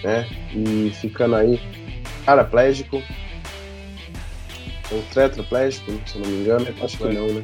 [0.04, 0.28] né?
[0.54, 1.60] E ficando aí
[2.26, 3.02] paraplégico
[4.92, 7.44] ou tetraplégico, se não me engano, acho que não, né?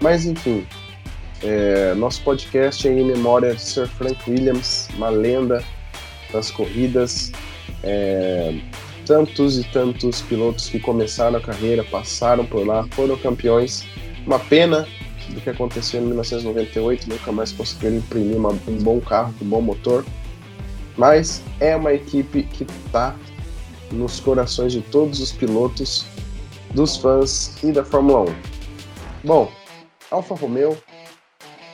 [0.00, 0.66] Mas enfim,
[1.42, 5.62] é, nosso podcast é em memória de Sir Frank Williams, uma lenda
[6.32, 7.32] das corridas,
[7.82, 8.58] é,
[9.04, 13.84] tantos e tantos pilotos que começaram a carreira, passaram por lá, foram campeões.
[14.26, 14.88] Uma pena
[15.30, 19.60] do que aconteceu em 1998, nunca mais conseguiram imprimir uma, um bom carro, um bom
[19.60, 20.04] motor.
[20.96, 23.14] Mas é uma equipe que está
[23.92, 26.06] nos corações de todos os pilotos,
[26.74, 28.34] dos fãs e da Fórmula 1.
[29.24, 29.52] Bom,
[30.10, 30.76] Alfa Romeo,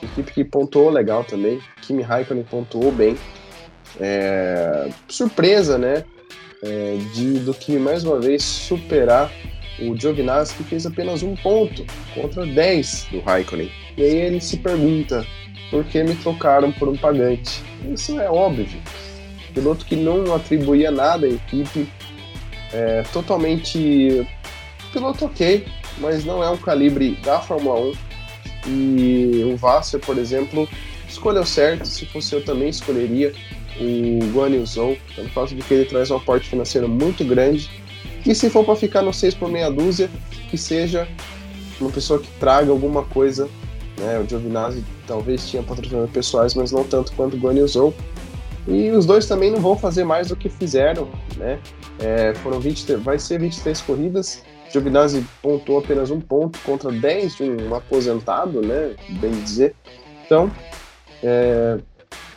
[0.03, 3.17] equipe que pontuou legal também, Kimi Raikkonen pontuou bem.
[3.99, 6.03] É, surpresa, né?
[6.63, 9.29] é, de, do que mais uma vez superar
[9.79, 11.85] o Giovinazzi, que fez apenas um ponto
[12.15, 13.69] contra 10 do Raikkonen.
[13.97, 15.25] E aí ele se pergunta
[15.69, 17.61] por que me trocaram por um pagante.
[17.91, 18.79] Isso é óbvio.
[19.53, 21.87] Piloto que não atribuía nada à equipe,
[22.71, 24.25] é, totalmente
[24.91, 25.65] piloto ok,
[25.99, 27.93] mas não é um calibre da Fórmula 1.
[28.65, 30.67] E o Vasser, por exemplo,
[31.07, 31.85] escolheu certo.
[31.87, 33.33] Se fosse eu também escolheria
[33.79, 37.69] o Guan Yu Zhou, pelo fato de que ele traz um aporte financeiro muito grande.
[38.25, 40.09] E se for para ficar no 6 por meia dúzia,
[40.49, 41.07] que seja
[41.79, 43.49] uma pessoa que traga alguma coisa.
[43.97, 44.19] Né?
[44.19, 47.93] O Giovinazzi talvez tinha patrocinadores pessoais, mas não tanto quanto o Guan Yu Zhou.
[48.67, 51.59] E os dois também não vão fazer mais do que fizeram, né?
[51.99, 54.41] É, foram 20, vai ser 23 corridas.
[54.71, 58.95] Giovinazzi pontuou apenas um ponto contra 10 de um aposentado, né?
[59.19, 59.75] Bem dizer.
[60.25, 60.51] Então,
[61.23, 61.77] É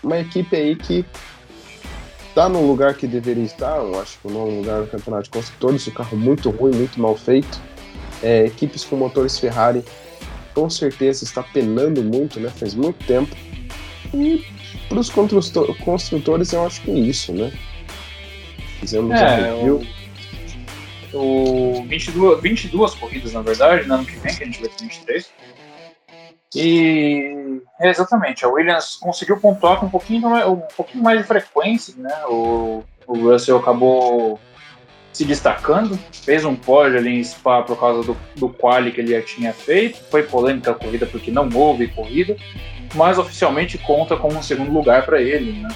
[0.07, 1.05] uma equipe aí que
[2.29, 5.87] está no lugar que deveria estar, eu acho que um lugar no campeonato de construtores,
[5.87, 7.61] o carro muito ruim, muito mal feito.
[8.22, 9.85] É, equipes com motores Ferrari
[10.55, 12.49] com certeza está penando muito, né?
[12.49, 13.35] Faz muito tempo.
[14.14, 14.43] E
[14.89, 17.53] para os construtores eu acho que é isso, né?
[18.81, 19.77] Fizemos é, a review.
[19.77, 19.95] O,
[21.17, 24.85] o 22, 22 corridas, na verdade, no ano que vem, que a gente vai ter
[24.85, 25.31] 23.
[26.55, 32.14] E exatamente, a Williams conseguiu pontuar com um pouquinho, um pouquinho mais de frequência, né?
[32.29, 34.41] O, o Russell acabou
[35.12, 39.12] se destacando, fez um pódio ali em Spa por causa do, do quali que ele
[39.12, 42.37] já tinha feito, foi polêmica a corrida porque não houve corrida,
[42.95, 45.69] mas oficialmente conta como um segundo lugar para ele, né?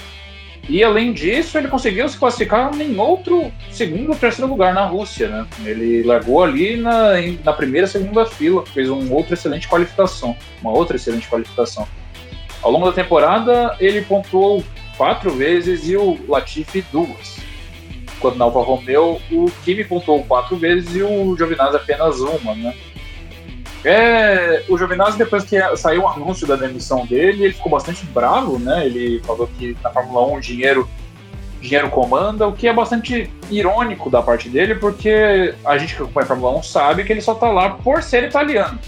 [0.71, 5.27] E além disso, ele conseguiu se classificar em outro segundo ou terceiro lugar na Rússia,
[5.27, 5.47] né?
[5.65, 7.15] Ele largou ali na,
[7.45, 11.89] na primeira, segunda fila, fez uma outra excelente qualificação, uma outra excelente qualificação.
[12.63, 14.63] Ao longo da temporada, ele pontuou
[14.97, 17.41] quatro vezes e o Latifi duas.
[18.21, 22.73] Quando na Alfa Romeo, o Kimi pontuou quatro vezes e o Giovinazzi apenas uma, né?
[23.85, 28.59] É, o Giovinazzi, depois que saiu o anúncio da demissão dele, ele ficou bastante bravo,
[28.59, 28.85] né?
[28.85, 30.89] Ele falou que na Fórmula 1 dinheiro,
[31.61, 36.25] dinheiro comanda, o que é bastante irônico da parte dele, porque a gente que acompanha
[36.25, 38.79] a Fórmula 1 sabe que ele só tá lá por ser italiano.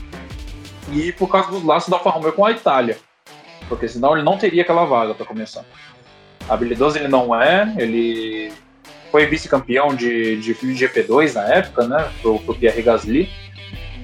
[0.90, 2.98] E por causa dos laços da Fórmula 1 com a Itália.
[3.68, 5.64] Porque senão ele não teria aquela vaga para começar.
[6.46, 8.52] Habilidoso ele não é, ele
[9.10, 12.10] foi vice-campeão de, de GP2 na época, né?
[12.20, 13.30] Pro, pro Pierre Gasly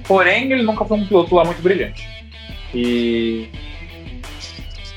[0.09, 2.09] Porém, ele nunca foi um piloto lá muito brilhante.
[2.73, 3.47] E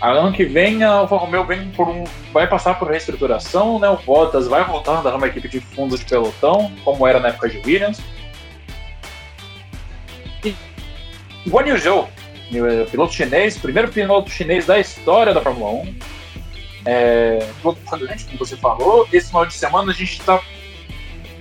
[0.00, 3.90] ano que vem a Alfa Romeo vem por um, vai passar por reestruturação, né?
[3.90, 7.28] O Bottas vai voltar a andar numa equipe de fundo de pelotão, como era na
[7.28, 8.00] época de Williams.
[10.42, 10.56] E
[11.46, 12.08] Guan Yu Zhou,
[12.90, 15.94] piloto chinês, primeiro piloto chinês da história da Fórmula 1.
[16.86, 19.06] É, piloto como você falou.
[19.12, 20.40] Esse final de semana a gente está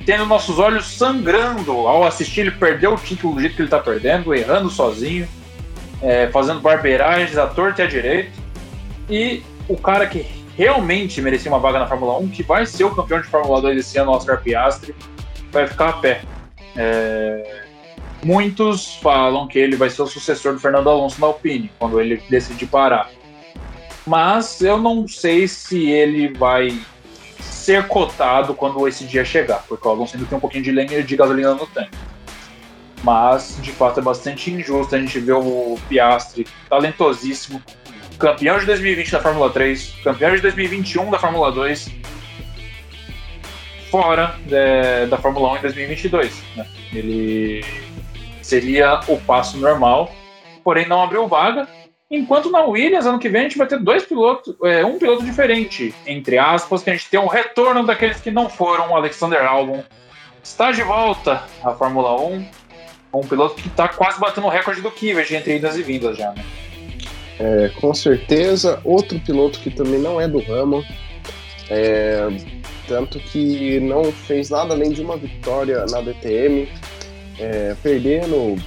[0.01, 3.79] tendo nossos olhos sangrando ao assistir ele perder o título do jeito que ele tá
[3.79, 5.27] perdendo, errando sozinho,
[6.01, 8.31] é, fazendo barbeiragens à torta e à direita.
[9.09, 10.25] E o cara que
[10.57, 13.77] realmente merecia uma vaga na Fórmula 1, que vai ser o campeão de Fórmula 2
[13.77, 14.95] esse ano, Oscar Piastri,
[15.51, 16.21] vai ficar a pé.
[16.75, 17.63] É,
[18.23, 22.21] muitos falam que ele vai ser o sucessor do Fernando Alonso na Alpine, quando ele
[22.29, 23.09] decidir parar.
[24.05, 26.77] Mas eu não sei se ele vai
[27.71, 31.01] ser cotado quando esse dia chegar, porque o Alonso ainda tem um pouquinho de lenha
[31.01, 31.97] de gasolina no tanque.
[33.01, 37.63] Mas, de fato, é bastante injusto a gente ver o Piastri, talentosíssimo,
[38.19, 41.89] campeão de 2020 da Fórmula 3, campeão de 2021 da Fórmula 2,
[43.89, 46.43] fora de, da Fórmula 1 em 2022.
[46.57, 46.67] Né?
[46.93, 47.65] Ele
[48.41, 50.13] seria o passo normal,
[50.63, 51.67] porém não abriu vaga,
[52.11, 55.23] Enquanto na Williams, ano que vem, a gente vai ter dois pilotos, é, um piloto
[55.23, 58.91] diferente, entre aspas, que a gente tem um retorno daqueles que não foram.
[58.91, 59.81] O Alexander Albon
[60.43, 62.45] está de volta à Fórmula 1,
[63.13, 66.33] um piloto que está quase batendo o recorde do Kivet entre idas e vindas já,
[66.33, 66.43] né?
[67.39, 70.83] É, com certeza, outro piloto que também não é do ramo,
[71.69, 72.27] é,
[72.89, 76.67] tanto que não fez nada além de uma vitória na DTM,
[77.39, 78.57] é, perdendo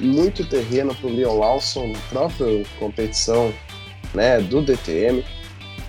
[0.00, 3.52] muito terreno para o Leon Lawson, própria competição
[4.12, 5.24] né, do DTM.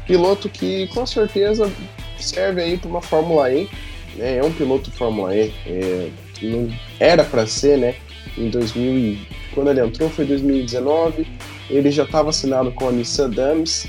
[0.06, 1.72] Piloto que com certeza
[2.18, 3.68] serve aí para uma Fórmula E,
[4.16, 6.10] né, é um piloto Fórmula E, é,
[6.42, 7.96] não era para ser, né?
[8.38, 9.18] Em 2000,
[9.54, 11.26] quando ele entrou foi 2019,
[11.70, 13.88] ele já estava assinado com a Nissan Dams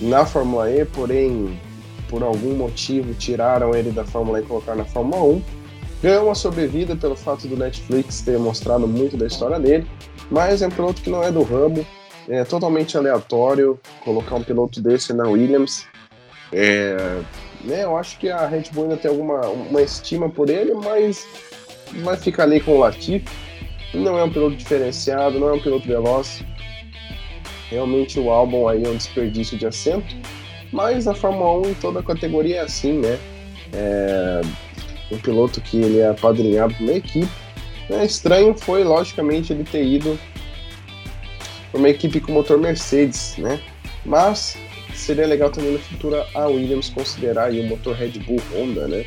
[0.00, 1.58] na Fórmula E, porém
[2.08, 5.59] por algum motivo tiraram ele da Fórmula E e colocaram na Fórmula 1
[6.02, 9.86] ganhou uma sobrevida pelo fato do Netflix ter mostrado muito da história dele,
[10.30, 11.86] mas é um piloto que não é do ramo,
[12.28, 15.86] é totalmente aleatório colocar um piloto desse na Williams.
[16.52, 17.20] É,
[17.64, 21.26] né, eu acho que a Red Bull ainda tem alguma uma estima por ele, mas
[22.02, 23.24] vai ficar ali com o Latifi.
[23.92, 26.44] Não é um piloto diferenciado, não é um piloto veloz.
[27.68, 30.14] Realmente o álbum aí é um desperdício de assento,
[30.72, 33.18] mas a Fórmula 1 em toda a categoria é assim, né?
[33.72, 34.40] É,
[35.10, 37.28] um piloto que ele é apadrinhado uma equipe.
[37.88, 40.18] É estranho foi, logicamente, ele ter ido
[41.70, 43.60] para uma equipe com motor Mercedes, né?
[44.04, 44.56] Mas
[44.94, 49.04] seria legal também no futuro a Williams considerar o motor Red Bull Honda, né?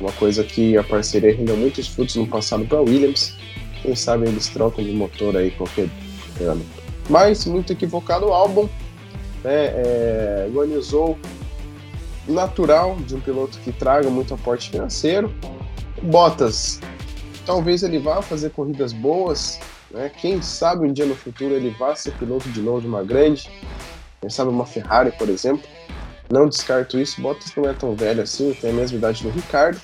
[0.00, 3.34] Uma coisa que a parceria rendeu muitos frutos no passado para a Williams.
[3.82, 5.88] Quem sabe eles trocam de motor aí qualquer
[6.40, 6.64] ano.
[7.08, 8.68] Mas muito equivocado o álbum.
[9.44, 9.66] Né?
[9.66, 11.18] É, organizou
[12.26, 15.32] natural de um piloto que traga muito aporte financeiro.
[16.02, 16.80] Bottas,
[17.44, 19.58] talvez ele vá fazer corridas boas,
[19.90, 20.10] né?
[20.20, 23.50] Quem sabe um dia no futuro ele vá ser piloto de novo de uma grande.
[24.20, 25.68] quem sabe uma Ferrari, por exemplo.
[26.30, 29.80] Não descarto isso, Bottas não é tão velho assim, tem a mesma idade do Ricardo,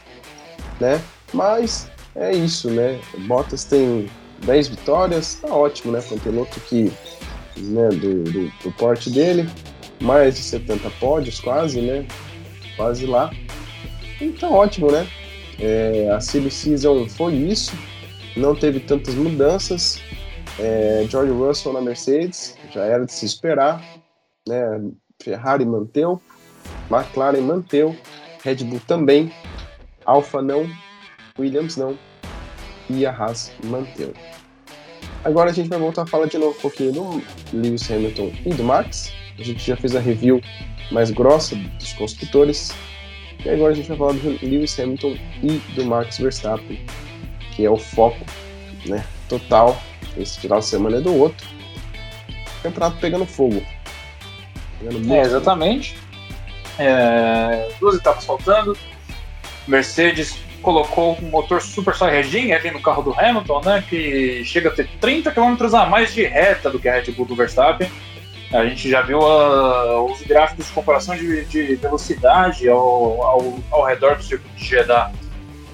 [0.79, 1.03] né?
[1.35, 3.01] Mas é isso, né?
[3.27, 4.09] Bottas tem
[4.45, 6.01] 10 vitórias, tá ótimo, né?
[6.01, 6.93] Para um piloto que,
[7.57, 9.49] né, do, do, do, porte dele,
[10.01, 12.07] mais de 70 pódios quase, né?
[12.77, 13.31] Quase lá.
[14.21, 15.07] Então ótimo, né?
[15.59, 17.73] É, a Silly Season foi isso,
[18.37, 20.01] não teve tantas mudanças.
[20.59, 23.83] É, George Russell na Mercedes, já era de se esperar,
[24.49, 24.81] né?
[25.23, 26.21] Ferrari manteu,
[26.91, 27.97] McLaren manteu,
[28.43, 29.33] Red Bull também,
[30.05, 30.69] Alfa não,
[31.39, 31.99] Williams não,
[32.89, 34.15] e a Haas manteve.
[35.25, 37.23] Agora a gente vai voltar a falar de novo um pouquinho do
[37.53, 39.13] Lewis Hamilton e do Max.
[39.39, 40.41] A gente já fez a review
[40.91, 42.75] mais grossa dos construtores.
[43.45, 46.85] E agora a gente vai falar do Lewis Hamilton e do Max Verstappen,
[47.53, 48.25] que é o foco
[48.87, 49.81] né, total.
[50.17, 51.47] Esse final de semana é do outro.
[52.59, 53.63] O campeonato pegando fogo.
[54.81, 55.97] Pegando é, exatamente.
[56.79, 58.77] É, duas etapas faltando.
[59.69, 63.85] Mercedes colocou um motor super saiyajin ali no carro do Hamilton, né?
[63.89, 67.27] Que chega a ter 30 km a mais de reta do que a Red Bull
[67.27, 67.89] do Verstappen.
[68.53, 73.85] A gente já viu uh, os gráficos de comparação de, de velocidade ao, ao, ao,
[73.85, 75.11] redor do circuito de Jeddah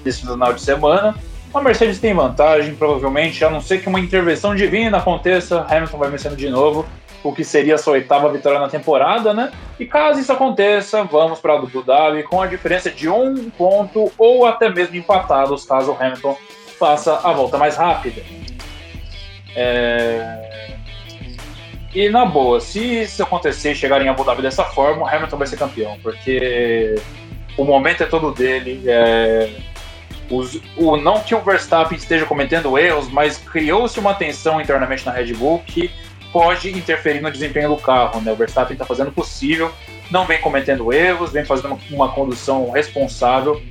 [0.03, 1.15] desse final de semana.
[1.53, 6.09] A Mercedes tem vantagem, provavelmente, a não ser que uma intervenção divina aconteça, Hamilton vai
[6.09, 6.85] vencendo de novo
[7.23, 9.51] o que seria a sua oitava vitória na temporada, né?
[9.79, 14.45] E caso isso aconteça, vamos para Abu Dhabi com a diferença de um ponto ou
[14.45, 16.37] até mesmo empatados, caso o Hamilton
[16.77, 18.21] faça a volta mais rápida.
[19.55, 20.52] É...
[21.93, 25.37] E na boa, se isso acontecer e chegar em Abu Dhabi dessa forma, o Hamilton
[25.37, 26.95] vai ser campeão, porque
[27.55, 28.83] o momento é todo dele.
[28.87, 29.49] É...
[30.29, 35.11] Os, o, não que o Verstappen esteja cometendo erros, mas criou-se uma tensão internamente na
[35.11, 35.91] Red Bull que
[36.31, 38.19] pode interferir no desempenho do carro.
[38.21, 38.31] Né?
[38.31, 39.71] O Verstappen está fazendo o possível,
[40.09, 43.61] não vem cometendo erros, vem fazendo uma condução responsável.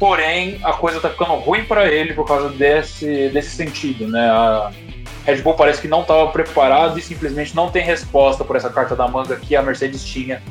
[0.00, 4.08] Porém, a coisa está ficando ruim para ele por causa desse, desse sentido.
[4.08, 4.28] Né?
[4.28, 4.72] A
[5.30, 8.96] Red Bull parece que não estava preparado e simplesmente não tem resposta por essa carta
[8.96, 10.42] da manga que a Mercedes tinha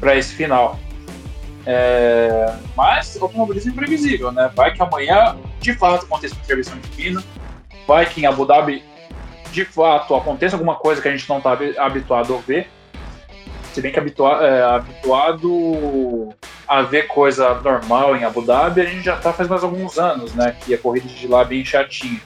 [0.00, 0.78] para esse final.
[1.66, 4.50] É, mas o automobilismo é imprevisível, né?
[4.54, 7.22] Vai que amanhã de fato aconteça uma intervenção divina,
[7.86, 8.82] vai que em Abu Dhabi
[9.50, 12.68] de fato aconteça alguma coisa que a gente não está habituado a ver,
[13.72, 16.34] se bem que habitua, é, habituado
[16.66, 20.34] a ver coisa normal em Abu Dhabi, a gente já está faz mais alguns anos,
[20.34, 20.56] né?
[20.64, 22.20] Que a corrida de lá é bem chatinha.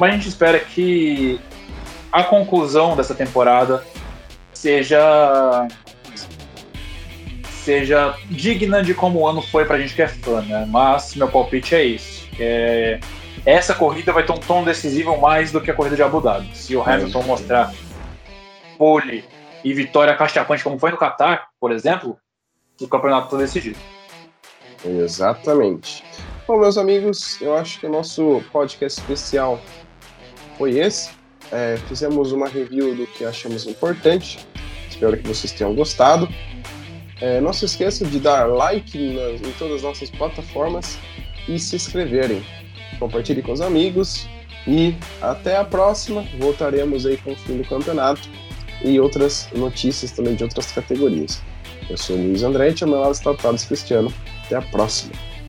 [0.00, 1.38] Mas a gente espera que
[2.10, 3.84] a conclusão dessa temporada
[4.54, 5.68] seja
[7.44, 10.66] seja digna de como o ano foi pra gente que é fã, né?
[10.66, 12.26] Mas meu palpite é isso.
[12.38, 12.98] É,
[13.44, 16.56] essa corrida vai ter um tom decisivo mais do que a corrida de Abu Dhabi.
[16.56, 17.72] Se o Hamilton mostrar
[18.78, 19.22] pole
[19.62, 22.16] e vitória cachapante como foi no Qatar, por exemplo,
[22.80, 23.78] o campeonato está decidido.
[24.82, 26.02] Exatamente.
[26.48, 29.60] Bom, meus amigos, eu acho que o nosso podcast especial
[30.60, 31.10] foi esse.
[31.50, 34.38] É, fizemos uma review do que achamos importante.
[34.90, 36.28] Espero que vocês tenham gostado.
[37.18, 40.98] É, não se esqueçam de dar like nas, em todas as nossas plataformas
[41.48, 42.44] e se inscreverem
[42.98, 44.28] compartilhe com os amigos
[44.66, 46.26] e até a próxima.
[46.38, 48.28] Voltaremos aí com o fim do campeonato
[48.84, 51.42] e outras notícias também de outras categorias.
[51.88, 54.12] Eu sou o Luiz André e ao meu lado está o Cristiano.
[54.44, 55.29] Até a próxima.